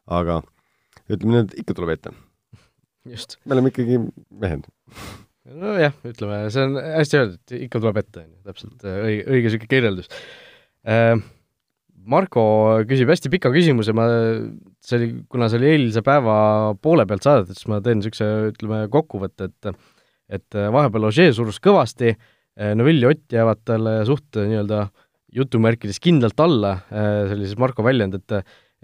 aga 0.06 0.40
ütleme 1.10 1.40
nüüd, 1.40 1.56
ikka 1.62 1.76
tuleb 1.76 1.94
ette. 1.96 2.12
me 3.08 3.56
oleme 3.56 3.72
ikkagi 3.72 3.98
mehed. 4.42 4.70
nojah, 5.50 5.94
ütleme, 6.06 6.40
see 6.52 6.64
on 6.68 6.78
hästi 6.78 7.20
öeldud, 7.20 7.58
ikka 7.66 7.82
tuleb 7.82 8.00
ette, 8.02 8.24
on 8.24 8.30
ju, 8.30 8.40
täpselt 8.50 8.86
äh, 8.86 8.98
õige, 9.04 9.28
õige 9.28 9.44
niisugune 9.48 9.74
kirjeldus 9.74 10.10
äh,. 10.86 11.14
Marko 12.10 12.42
küsib 12.88 13.10
hästi 13.12 13.28
pika 13.28 13.50
küsimuse, 13.52 13.92
ma, 13.92 14.06
see 14.80 14.96
oli, 14.96 15.08
kuna 15.30 15.50
see 15.52 15.58
oli 15.60 15.68
eilse 15.74 16.00
päeva 16.02 16.34
poole 16.80 17.04
pealt 17.06 17.26
saadetud, 17.26 17.58
siis 17.58 17.68
ma 17.68 17.82
teen 17.84 18.00
niisuguse, 18.00 18.28
ütleme, 18.54 18.78
kokkuvõtte, 18.92 19.50
et 19.50 19.74
et 20.30 20.56
äh, 20.56 20.70
vahepeal 20.72 21.10
Ožee 21.10 21.34
surus 21.36 21.58
kõvasti, 21.60 22.14
äh, 22.14 22.72
Neville 22.78 23.04
ja 23.04 23.12
Ott 23.12 23.36
jäävad 23.36 23.60
talle 23.68 23.94
suht 24.08 24.38
nii-öelda 24.38 24.86
jutumärkides 25.36 26.00
kindlalt 26.02 26.40
alla, 26.42 26.72
see 26.88 27.36
oli 27.36 27.46
siis 27.46 27.58
Marko 27.60 27.84
väljend, 27.86 28.16
et 28.16 28.32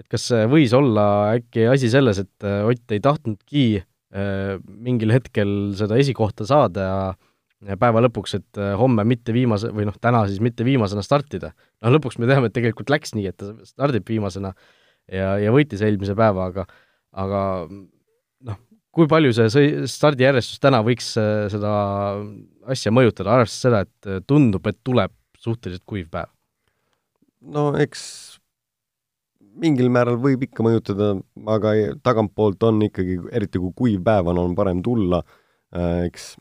et 0.01 0.09
kas 0.13 0.29
võis 0.53 0.75
olla 0.77 1.07
äkki 1.37 1.69
asi 1.73 1.91
selles, 1.93 2.21
et 2.21 2.47
Ott 2.47 2.93
ei 2.93 3.01
tahtnudki 3.01 3.67
mingil 4.87 5.13
hetkel 5.13 5.51
seda 5.77 5.97
esikohta 6.01 6.47
saada 6.49 6.85
ja 6.87 6.99
ja 7.65 7.77
päeva 7.81 8.03
lõpuks, 8.05 8.37
et 8.37 8.59
homme 8.79 9.05
mitte 9.09 9.33
viimase, 9.35 9.71
või 9.75 9.87
noh, 9.89 9.97
täna 10.03 10.23
siis 10.29 10.43
mitte 10.45 10.65
viimasena 10.67 11.03
startida. 11.05 11.53
noh, 11.83 11.95
lõpuks 11.97 12.19
me 12.21 12.29
teame, 12.29 12.51
et 12.51 12.55
tegelikult 12.57 12.93
läks 12.93 13.15
nii, 13.17 13.31
et 13.31 13.37
ta 13.41 13.53
stardib 13.67 14.07
viimasena 14.09 14.53
ja, 15.13 15.37
ja 15.41 15.55
võitis 15.55 15.83
eelmise 15.85 16.17
päeva, 16.19 16.51
aga 16.51 16.67
aga 17.17 17.41
noh, 17.71 18.61
kui 18.95 19.09
palju 19.09 19.33
see 19.37 19.53
sõi-, 19.53 19.89
stardijärjestus 19.91 20.61
täna 20.63 20.83
võiks 20.87 21.15
seda 21.17 21.73
asja 22.69 22.93
mõjutada, 22.95 23.39
arvestades 23.39 23.63
seda, 23.65 23.85
et 23.87 24.27
tundub, 24.29 24.67
et 24.69 24.79
tuleb 24.85 25.15
suhteliselt 25.41 25.87
kuiv 25.89 26.11
päev? 26.13 26.33
no 27.47 27.71
eks 27.79 28.03
mingil 29.61 29.91
määral 29.93 30.19
võib 30.21 30.45
ikka 30.47 30.65
mõjutada, 30.67 31.15
aga 31.53 31.75
tagantpoolt 32.05 32.63
on 32.69 32.83
ikkagi, 32.89 33.19
eriti 33.33 33.63
kui 33.63 33.73
kuiv 33.77 34.03
päev 34.07 34.33
on, 34.33 34.43
on 34.43 34.57
parem 34.59 34.83
tulla, 34.85 35.23
äh, 35.75 36.07
eks 36.09 36.35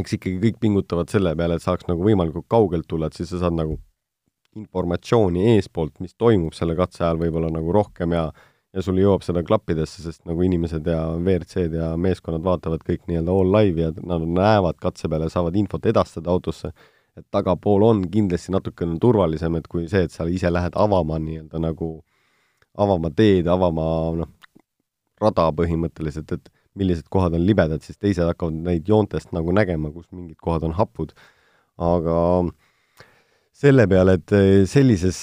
eks 0.00 0.16
ikkagi 0.16 0.38
kõik 0.40 0.60
pingutavad 0.62 1.10
selle 1.12 1.34
peale, 1.36 1.58
et 1.58 1.64
saaks 1.64 1.88
nagu 1.88 2.04
võimalikult 2.04 2.48
kaugelt 2.50 2.88
tulla, 2.88 3.10
et 3.10 3.18
siis 3.18 3.28
sa 3.32 3.42
saad 3.42 3.56
nagu 3.58 3.76
informatsiooni 4.56 5.54
eespoolt, 5.54 5.98
mis 6.04 6.16
toimub 6.20 6.56
selle 6.56 6.76
katse 6.76 7.04
ajal 7.04 7.20
võib-olla 7.22 7.52
nagu 7.52 7.72
rohkem 7.74 8.16
ja 8.16 8.30
ja 8.72 8.80
sul 8.80 8.96
jõuab 8.96 9.20
seda 9.20 9.42
klappidesse, 9.44 10.00
sest 10.00 10.22
nagu 10.24 10.40
inimesed 10.46 10.86
ja 10.88 11.02
WRC-d 11.18 11.76
ja 11.76 11.90
meeskonnad 12.00 12.44
vaatavad 12.46 12.80
kõik 12.86 13.02
nii-öelda 13.04 13.34
all 13.36 13.50
live'i 13.52 13.84
ja 13.84 13.90
nad 14.00 14.24
näevad 14.24 14.78
katse 14.80 15.10
peale, 15.12 15.28
saavad 15.28 15.58
infot 15.60 15.88
edastada 15.90 16.32
autosse 16.32 16.70
et 17.18 17.26
tagapool 17.34 17.84
on 17.84 18.00
kindlasti 18.12 18.54
natukene 18.54 18.96
turvalisem, 19.00 19.58
et 19.58 19.68
kui 19.68 19.84
see, 19.90 20.06
et 20.06 20.14
sa 20.14 20.26
ise 20.30 20.50
lähed 20.52 20.76
avama 20.80 21.18
nii-öelda 21.20 21.60
nagu, 21.60 21.92
avama 22.80 23.12
teed, 23.16 23.50
avama 23.52 23.86
noh, 24.22 24.32
rada 25.20 25.50
põhimõtteliselt, 25.58 26.32
et 26.32 26.52
millised 26.78 27.08
kohad 27.12 27.36
on 27.36 27.44
libedad, 27.44 27.84
siis 27.84 28.00
teised 28.00 28.24
hakkavad 28.24 28.56
neid 28.64 28.88
joontest 28.88 29.34
nagu 29.36 29.52
nägema, 29.52 29.92
kus 29.92 30.08
mingid 30.10 30.38
kohad 30.40 30.64
on 30.64 30.76
hapud. 30.78 31.12
aga 31.82 32.16
selle 33.62 33.84
peale, 33.88 34.14
et 34.18 34.32
sellises, 34.68 35.18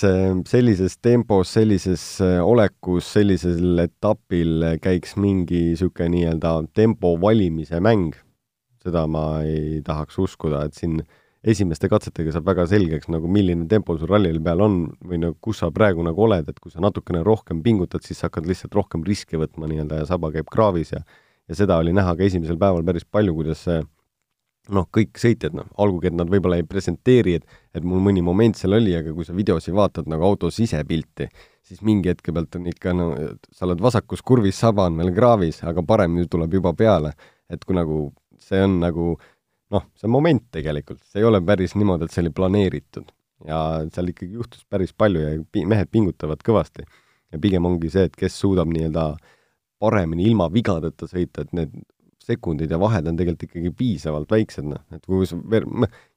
sellises 0.49 0.97
tempos, 1.01 1.51
sellises 1.53 2.03
olekus, 2.21 3.07
sellisel 3.15 3.81
etapil 3.83 4.65
käiks 4.81 5.15
mingi 5.17 5.71
niisugune 5.71 6.13
nii-öelda 6.13 6.53
tempo 6.77 7.15
valimise 7.21 7.81
mäng, 7.81 8.13
seda 8.83 9.07
ma 9.07 9.41
ei 9.41 9.81
tahaks 9.85 10.19
uskuda, 10.21 10.63
et 10.67 10.77
siin 10.77 11.01
äh, 11.01 11.18
esimeste 11.43 11.87
katsetega 11.87 12.33
saab 12.35 12.49
väga 12.49 12.65
selgeks 12.67 13.07
nagu 13.11 13.29
milline 13.31 13.67
tempo 13.71 13.95
sul 13.97 14.11
rallil 14.11 14.41
peal 14.43 14.63
on 14.65 14.79
või 14.99 15.21
nagu 15.21 15.37
kus 15.39 15.61
sa 15.63 15.69
praegu 15.71 16.03
nagu 16.03 16.25
oled, 16.25 16.49
et 16.51 16.59
kui 16.59 16.71
sa 16.71 16.83
natukene 16.83 17.23
rohkem 17.23 17.63
pingutad, 17.63 18.03
siis 18.03 18.19
sa 18.19 18.27
hakkad 18.27 18.49
lihtsalt 18.49 18.75
rohkem 18.75 19.05
riske 19.07 19.39
võtma 19.39 19.69
nii-öelda 19.71 20.01
ja 20.01 20.09
saba 20.09 20.33
käib 20.35 20.51
kraavis 20.51 20.93
ja 20.97 21.03
ja 21.49 21.55
seda 21.57 21.79
oli 21.81 21.93
näha 21.95 22.13
ka 22.13 22.27
esimesel 22.27 22.59
päeval 22.61 22.83
päris 22.85 23.07
palju, 23.09 23.33
kuidas 23.33 23.63
see 23.65 23.79
noh, 24.75 24.85
kõik 24.93 25.17
sõitjad, 25.17 25.55
noh, 25.57 25.65
olgugi 25.81 26.11
et 26.11 26.17
nad 26.17 26.29
võib-olla 26.29 26.59
ei 26.59 26.67
presenteeri, 26.67 27.39
et 27.39 27.57
et 27.73 27.85
mul 27.85 28.01
mõni 28.03 28.21
moment 28.25 28.57
seal 28.57 28.75
oli, 28.77 28.93
aga 28.97 29.13
kui 29.13 29.25
sa 29.25 29.33
videosi 29.37 29.73
vaatad 29.73 30.09
nagu 30.09 30.25
auto 30.25 30.49
sisepilti, 30.53 31.29
siis 31.65 31.81
mingi 31.85 32.09
hetke 32.09 32.33
pealt 32.35 32.57
on 32.57 32.67
ikka 32.69 32.93
no 32.97 33.09
sa 33.53 33.67
oled 33.67 33.81
vasakus 33.81 34.21
kurvis, 34.25 34.57
saba 34.57 34.87
on 34.89 34.97
veel 35.01 35.13
kraavis, 35.15 35.61
aga 35.69 35.83
parem 35.85 36.17
nüüd 36.17 36.29
tuleb 36.33 36.53
juba 36.59 36.73
peale. 36.73 37.13
et 37.49 37.63
kui 37.65 37.73
nagu 37.73 38.11
see 38.37 38.61
on 38.61 38.79
nagu 38.81 39.15
noh, 39.73 39.85
see 39.99 40.09
moment 40.11 40.43
tegelikult, 40.53 41.01
see 41.05 41.21
ei 41.21 41.27
ole 41.29 41.41
päris 41.45 41.75
niimoodi, 41.77 42.07
et 42.07 42.15
see 42.15 42.23
oli 42.25 42.33
planeeritud. 42.35 43.11
ja 43.47 43.57
seal 43.87 44.09
ikkagi 44.11 44.35
juhtus 44.35 44.65
päris 44.67 44.91
palju 44.91 45.21
ja 45.23 45.35
pi-, 45.47 45.63
mehed 45.69 45.87
pingutavad 45.91 46.41
kõvasti. 46.45 46.83
ja 47.31 47.39
pigem 47.39 47.65
ongi 47.69 47.91
see, 47.93 48.09
et 48.09 48.15
kes 48.17 48.35
suudab 48.41 48.71
nii-öelda 48.73 49.13
paremini 49.79 50.25
ilma 50.27 50.49
vigadeta 50.51 51.07
sõita, 51.07 51.45
et 51.45 51.53
need 51.55 51.77
sekundid 52.29 52.71
ja 52.71 52.79
vahed 52.81 53.07
on 53.07 53.17
tegelikult 53.17 53.47
ikkagi 53.47 53.71
piisavalt 53.77 54.31
väiksed, 54.33 54.67
noh, 54.67 54.81
et 54.93 55.05
kui 55.05 55.27
sa 55.29 55.37
ver-, 55.49 55.67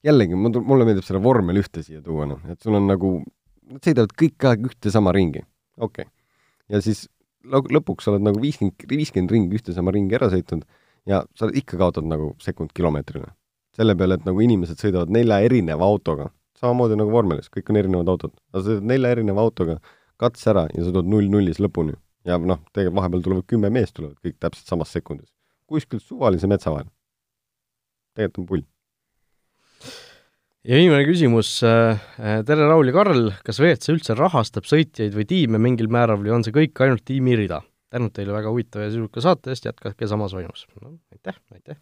jällegi, 0.05 0.37
mulle 0.37 0.88
meeldib 0.88 1.07
selle 1.07 1.23
vormel 1.23 1.61
ühte 1.61 1.85
siia 1.85 2.03
tuua, 2.05 2.27
noh, 2.29 2.41
et 2.53 2.61
sul 2.65 2.77
on 2.77 2.88
nagu, 2.91 3.15
nad 3.71 3.85
sõidavad 3.85 4.17
kõik 4.19 4.49
aeg 4.51 4.67
ühte 4.73 4.93
sama 4.93 5.15
ringi, 5.15 5.45
okei. 5.79 6.09
Okay.. 6.09 6.12
ja 6.73 6.83
siis 6.85 7.07
lõpuks 7.43 8.07
oled 8.11 8.23
nagu 8.23 8.41
viiskümmend, 8.43 8.85
viiskümmend 8.91 9.33
ringi 9.35 9.59
ühte 9.59 9.75
sama 9.77 9.95
ringi 9.95 10.15
ära 10.19 10.29
sõitnud 10.31 10.67
ja 11.11 11.23
sa 11.38 11.49
ikka 11.51 11.79
kaotad 11.81 12.07
nagu 12.07 12.33
sekund 12.43 12.71
kilomeetrile 12.77 13.33
selle 13.77 13.97
peale, 13.97 14.19
et 14.19 14.29
nagu 14.29 14.41
inimesed 14.45 14.81
sõidavad 14.81 15.13
nelja 15.15 15.41
erineva 15.47 15.87
autoga, 15.89 16.29
samamoodi 16.61 16.99
nagu 17.01 17.13
vormelis, 17.13 17.51
kõik 17.53 17.73
on 17.73 17.81
erinevad 17.81 18.11
autod, 18.13 18.35
aga 18.53 18.65
sõidad 18.67 18.89
nelja 18.93 19.13
erineva 19.17 19.45
autoga 19.45 19.79
katse 20.23 20.51
ära 20.53 20.67
ja 20.71 20.85
sa 20.87 20.95
tood 20.95 21.09
null-nullis 21.11 21.61
lõpuni. 21.63 21.97
ja 22.29 22.37
noh, 22.39 22.61
tegelikult 22.71 23.01
vahepeal 23.01 23.23
tulevad 23.25 23.47
kümme 23.51 23.71
meest, 23.75 23.97
tulevad 23.97 24.19
kõik 24.23 24.37
täpselt 24.39 24.69
samas 24.69 24.93
sekundis. 24.95 25.33
kuskilt 25.67 26.05
suvalise 26.05 26.47
metsa 26.47 26.71
vahel. 26.71 26.87
tegelikult 28.15 28.45
on 28.45 28.47
pull. 28.47 28.65
ja 30.69 30.79
viimane 30.79 31.09
küsimus, 31.09 31.57
äh, 31.67 31.99
tere, 32.47 32.69
Raul 32.69 32.93
ja 32.93 32.97
Karl, 33.01 33.33
kas 33.43 33.59
WRC 33.59 33.97
üldse 33.97 34.19
rahastab 34.19 34.69
sõitjaid 34.69 35.17
või 35.17 35.27
tiime 35.27 35.59
mingil 35.59 35.89
määral 35.89 36.21
või 36.23 36.37
on 36.37 36.45
see 36.45 36.55
kõik 36.55 36.85
ainult 36.85 37.05
tiimi 37.05 37.37
rida? 37.37 37.63
tänud 37.93 38.13
teile 38.17 38.33
väga 38.33 38.49
huvitava 38.49 38.87
ja 38.87 38.93
sisuka 38.95 39.21
saate 39.21 39.53
eest, 39.53 39.67
jätkake 39.69 40.07
samas 40.09 40.33
vaimus 40.33 40.67
no,. 40.81 40.99
aitäh, 41.13 41.37
aitäh! 41.53 41.77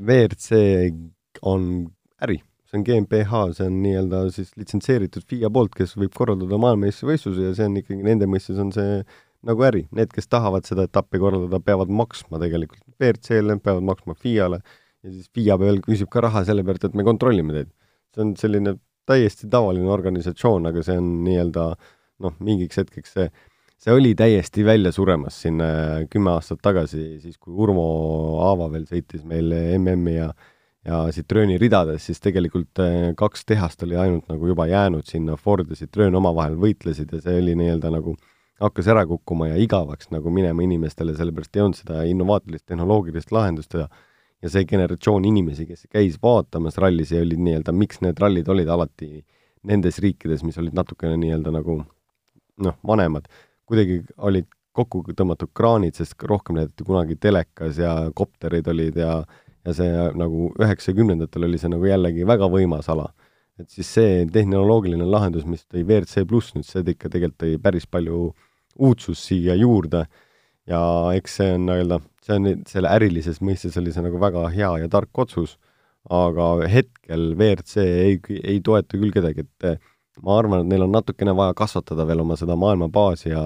WRC 0.00 0.60
on 1.46 1.64
äri, 2.22 2.40
see 2.68 2.78
on 2.80 2.84
GmbH, 2.86 3.40
see 3.56 3.70
on 3.70 3.80
nii-öelda 3.84 4.22
siis 4.34 4.52
litsenseeritud 4.58 5.26
FIA 5.30 5.50
poolt, 5.52 5.74
kes 5.76 5.96
võib 5.98 6.14
korraldada 6.16 6.58
maailmameistrivõistlusi 6.60 7.48
ja 7.48 7.56
see 7.56 7.68
on 7.70 7.78
ikkagi, 7.80 8.02
nende 8.06 8.28
mõistes 8.30 8.60
on 8.62 8.72
see 8.74 9.02
nagu 9.46 9.64
äri, 9.64 9.86
need, 9.96 10.10
kes 10.12 10.28
tahavad 10.28 10.68
seda 10.68 10.84
etappi 10.88 11.20
korraldada, 11.22 11.62
peavad 11.64 11.92
maksma 12.02 12.40
tegelikult 12.42 12.84
WRC-le, 12.98 13.56
peavad 13.64 13.86
maksma 13.88 14.16
FIA-le 14.18 14.60
ja 14.60 15.14
siis 15.14 15.30
FIA 15.34 15.56
veel 15.60 15.80
küsib 15.84 16.10
ka 16.12 16.24
raha 16.26 16.44
selle 16.48 16.64
pealt, 16.66 16.84
et 16.84 16.96
me 16.98 17.06
kontrollime 17.06 17.56
teid. 17.56 17.70
see 18.14 18.24
on 18.26 18.34
selline 18.36 18.74
täiesti 19.08 19.48
tavaline 19.50 19.90
organisatsioon, 19.90 20.66
aga 20.70 20.82
see 20.86 20.98
on 20.98 21.08
nii-öelda 21.24 21.70
noh, 22.20 22.34
mingiks 22.44 22.78
hetkeks 22.82 23.16
see 23.16 23.30
see 23.80 23.94
oli 23.96 24.14
täiesti 24.14 24.64
välja 24.64 24.92
suremas 24.92 25.40
siin 25.42 25.60
äh, 25.64 26.06
kümme 26.12 26.34
aastat 26.36 26.60
tagasi, 26.62 27.20
siis 27.22 27.38
kui 27.38 27.54
Urmo 27.64 27.84
Aava 28.50 28.70
veel 28.72 28.86
sõitis 28.88 29.24
meil 29.24 29.52
MM-i 29.78 30.16
ja 30.18 30.32
ja 30.84 31.02
Citrooni 31.12 31.58
ridades, 31.60 32.06
siis 32.08 32.22
tegelikult 32.24 32.80
äh, 32.80 33.10
kaks 33.16 33.44
tehast 33.48 33.82
oli 33.84 33.98
ainult 34.00 34.28
nagu 34.32 34.46
juba 34.48 34.64
jäänud 34.66 35.04
sinna, 35.08 35.36
Ford 35.36 35.68
ja 35.68 35.76
Citroen 35.76 36.14
omavahel 36.16 36.56
võitlesid 36.60 37.12
ja 37.12 37.20
see 37.20 37.36
oli 37.40 37.56
nii-öelda 37.58 37.90
nagu 37.92 38.16
hakkas 38.60 38.88
ära 38.92 39.04
kukkuma 39.08 39.50
ja 39.50 39.58
igavaks 39.60 40.10
nagu 40.12 40.32
minema 40.32 40.64
inimestele, 40.64 41.14
sellepärast 41.16 41.56
ei 41.56 41.64
olnud 41.64 41.80
seda 41.80 42.04
innovaatilist 42.08 42.66
tehnoloogilist 42.68 43.32
lahendust 43.32 43.76
ja 43.76 43.88
ja 44.40 44.48
see 44.48 44.64
generatsioon 44.64 45.26
inimesi, 45.28 45.66
kes 45.68 45.84
käis 45.92 46.16
vaatamas 46.22 46.78
rallis 46.80 47.10
ja 47.12 47.20
olid 47.20 47.42
nii-öelda, 47.44 47.74
miks 47.76 48.00
need 48.00 48.20
rallid 48.22 48.48
olid 48.48 48.70
alati 48.72 49.20
nendes 49.68 50.00
riikides, 50.00 50.40
mis 50.48 50.56
olid 50.60 50.72
natukene 50.76 51.18
nii-öelda 51.20 51.52
nagu 51.52 51.82
noh, 52.64 52.78
vanemad, 52.86 53.28
kuidagi 53.70 54.00
olid 54.18 54.48
kokku 54.76 55.02
tõmmatud 55.16 55.50
kraanid, 55.56 55.96
sest 55.98 56.20
rohkem 56.28 56.58
näidati 56.58 56.86
kunagi 56.86 57.16
telekas 57.18 57.78
ja 57.80 57.94
kopterid 58.16 58.68
olid 58.70 58.98
ja 59.00 59.22
ja 59.66 59.74
see 59.76 59.88
nagu 60.16 60.50
üheksakümnendatel 60.60 61.44
oli 61.48 61.58
see 61.60 61.68
nagu 61.72 61.88
jällegi 61.88 62.26
väga 62.28 62.48
võimas 62.52 62.88
ala. 62.92 63.10
et 63.60 63.68
siis 63.68 63.90
see 63.92 64.12
tehnoloogiline 64.32 65.04
lahendus, 65.04 65.44
mis 65.44 65.66
tõi 65.68 65.82
WRC 65.84 66.22
pluss 66.28 66.54
nüüd, 66.54 66.64
see 66.64 66.80
ikka 66.94 67.10
tegelikult 67.12 67.42
tõi 67.42 67.58
päris 67.60 67.84
palju 67.84 68.30
uudsust 68.80 69.26
siia 69.28 69.52
juurde 69.58 70.06
ja 70.70 70.80
eks 71.12 71.34
see 71.36 71.50
on 71.58 71.66
nii-öelda, 71.68 71.98
see 72.24 72.38
on 72.38 72.62
selle 72.70 72.92
ärilises 72.96 73.42
mõistes 73.44 73.76
oli 73.76 73.92
see 73.92 74.06
nagu 74.06 74.20
väga 74.22 74.46
hea 74.54 74.70
ja 74.80 74.88
tark 74.88 75.20
otsus, 75.24 75.58
aga 76.08 76.48
hetkel 76.72 77.34
WRC 77.34 77.84
ei, 77.84 78.16
ei 78.40 78.62
toeta 78.64 78.96
küll 78.96 79.12
kedagi, 79.12 79.44
et 79.44 79.84
ma 80.22 80.38
arvan, 80.38 80.64
et 80.64 80.70
neil 80.72 80.84
on 80.84 80.92
natukene 80.94 81.34
vaja 81.36 81.54
kasvatada 81.56 82.06
veel 82.08 82.22
oma 82.24 82.36
seda 82.38 82.56
maailmabaasi 82.60 83.32
ja 83.32 83.44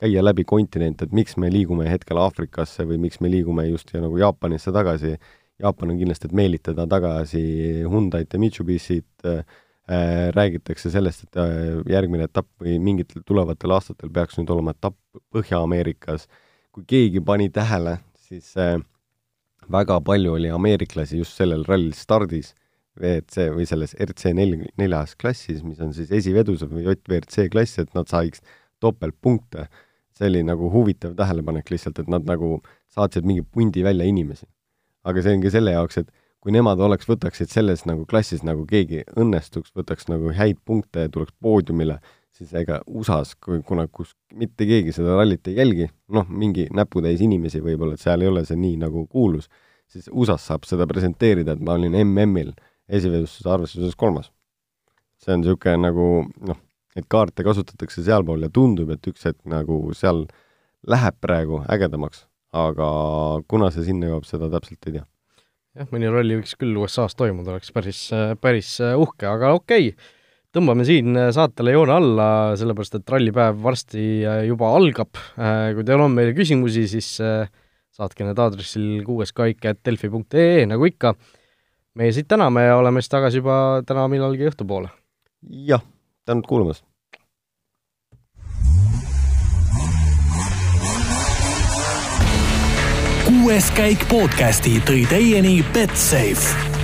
käia 0.00 0.24
läbi 0.24 0.44
kontinente, 0.44 1.06
et 1.06 1.14
miks 1.16 1.36
me 1.40 1.50
liigume 1.52 1.88
hetkel 1.88 2.18
Aafrikasse 2.20 2.86
või 2.88 2.98
miks 3.06 3.20
me 3.20 3.30
liigume 3.32 3.66
just 3.68 3.92
ja 3.94 4.02
nagu 4.04 4.18
Jaapanisse 4.20 4.74
tagasi. 4.74 5.16
Jaapan 5.62 5.94
on 5.94 6.00
kindlasti, 6.00 6.28
et 6.28 6.34
meelitada 6.36 6.84
tagasi 6.90 7.42
Hyundai't 7.86 8.34
ja 8.34 8.40
Mitsubishit 8.40 9.24
äh,, 9.24 9.40
räägitakse 10.36 10.90
sellest, 10.90 11.24
et 11.24 11.38
äh, 11.40 11.78
järgmine 11.88 12.26
etapp 12.26 12.48
või 12.60 12.76
mingitel 12.82 13.22
tulevatel 13.24 13.72
aastatel 13.76 14.10
peaks 14.12 14.36
nüüd 14.36 14.50
olema 14.52 14.74
etapp 14.76 14.98
Põhja-Ameerikas. 15.32 16.26
kui 16.76 16.84
keegi 16.84 17.22
pani 17.24 17.48
tähele, 17.48 17.98
siis 18.28 18.52
äh, 18.60 18.76
väga 19.72 20.00
palju 20.04 20.34
oli 20.36 20.50
ameeriklasi 20.52 21.22
just 21.22 21.38
sellel 21.38 21.64
rallil 21.64 21.94
stardis 21.96 22.52
WRC 23.00 23.50
või 23.54 23.66
selles 23.68 23.94
RC 24.00 24.32
nel-, 24.36 24.66
neljas 24.80 25.14
klassis, 25.20 25.62
mis 25.64 25.80
on 25.84 25.92
siis 25.96 26.12
esivedused 26.14 26.72
või 26.72 26.86
JVRC 26.86 27.48
klass, 27.52 27.80
et 27.82 27.92
nad 27.96 28.08
saiks 28.10 28.42
topeltpunkte. 28.80 29.68
see 30.16 30.30
oli 30.30 30.42
nagu 30.42 30.70
huvitav 30.72 31.12
tähelepanek 31.16 31.70
lihtsalt, 31.70 31.98
et 31.98 32.08
nad 32.08 32.24
nagu 32.24 32.62
saatsid 32.88 33.26
mingi 33.28 33.42
pundi 33.42 33.84
välja 33.84 34.04
inimesi. 34.04 34.46
aga 35.04 35.22
see 35.22 35.36
ongi 35.36 35.50
selle 35.50 35.70
jaoks, 35.70 35.98
et 35.98 36.08
kui 36.40 36.52
nemad 36.54 36.80
oleks, 36.82 37.08
võtaksid 37.08 37.50
selles 37.50 37.84
nagu 37.86 38.04
klassis 38.06 38.42
nagu 38.46 38.64
keegi 38.66 39.04
õnnestuks, 39.18 39.72
võtaks 39.74 40.08
nagu 40.10 40.32
häid 40.34 40.58
punkte 40.64 41.06
ja 41.06 41.10
tuleks 41.12 41.34
poodiumile, 41.42 42.00
siis 42.36 42.52
ega 42.54 42.80
USA-s, 42.86 43.36
kui, 43.42 43.62
kuna 43.66 43.86
kus 43.88 44.14
mitte 44.34 44.66
keegi 44.68 44.92
seda 44.94 45.16
rallit 45.18 45.48
ei 45.48 45.56
jälgi, 45.60 45.88
noh, 46.12 46.28
mingi 46.28 46.68
näputäis 46.74 47.22
inimesi 47.24 47.62
võib-olla, 47.64 47.96
et 47.96 48.04
seal 48.04 48.22
ei 48.22 48.30
ole 48.30 48.44
see 48.46 48.58
nii 48.60 48.76
nagu 48.82 49.06
kuulus, 49.10 49.48
siis 49.90 50.10
USA-s 50.12 50.50
saab 50.52 50.66
seda 50.68 50.86
presenteerida, 50.90 51.56
et 51.56 51.64
ma 51.66 51.76
olin 51.78 51.96
MM-il 52.04 52.52
esivedustuse 52.88 53.50
arvestuses 53.50 53.96
kolmas. 53.98 54.30
see 55.22 55.32
on 55.32 55.40
niisugune 55.40 55.80
nagu 55.80 56.06
noh, 56.44 56.58
et 56.96 57.06
kaarte 57.08 57.44
kasutatakse 57.44 58.04
sealpool 58.04 58.44
ja 58.44 58.50
tundub, 58.52 58.90
et 58.92 59.06
üks 59.08 59.24
hetk 59.24 59.40
nagu 59.48 59.78
seal 59.96 60.26
läheb 60.86 61.16
praegu 61.20 61.62
ägedamaks, 61.72 62.26
aga 62.52 62.88
kuna 63.48 63.70
see 63.74 63.86
sinna 63.88 64.10
jõuab, 64.10 64.26
seda 64.28 64.50
täpselt 64.52 64.90
ei 64.90 64.98
tea. 64.98 65.06
jah, 65.76 65.88
mõni 65.92 66.12
ralli 66.12 66.38
võiks 66.40 66.54
küll 66.60 66.76
USA-s 66.76 67.16
toimuda, 67.16 67.56
oleks 67.56 67.72
päris, 67.72 68.02
päris 68.40 68.76
uhke, 68.80 69.26
aga 69.30 69.56
okei 69.56 69.90
okay 69.94 70.12
tõmbame 70.56 70.86
siin 70.88 71.12
saatele 71.36 71.74
joone 71.74 71.92
alla, 71.92 72.28
sellepärast 72.56 72.94
et 72.96 73.10
rallipäev 73.12 73.58
varsti 73.60 74.04
juba 74.48 74.70
algab. 74.72 75.18
kui 75.76 75.84
teil 75.84 76.00
on 76.00 76.14
meile 76.16 76.32
küsimusi, 76.36 76.86
siis 76.88 77.10
saatke 77.96 78.24
need 78.24 78.40
aadressil 78.40 79.02
kuueskaik.delfi.ee 79.06 80.64
nagu 80.68 80.88
ikka. 80.88 81.14
Meie 81.96 82.12
siit 82.12 82.28
täname 82.28 82.66
ja 82.66 82.76
oleme 82.76 83.00
siis 83.00 83.12
tagasi 83.12 83.40
juba 83.40 83.82
täna 83.86 84.08
millalgi 84.08 84.50
õhtupoole. 84.50 84.92
jah, 85.50 85.82
tänud 86.24 86.46
kuulamast! 86.48 86.84
kuues 93.26 93.70
käik 93.74 94.08
podcasti 94.10 94.78
tõi 94.86 95.02
teieni 95.10 95.58
Betsafe 95.74 96.75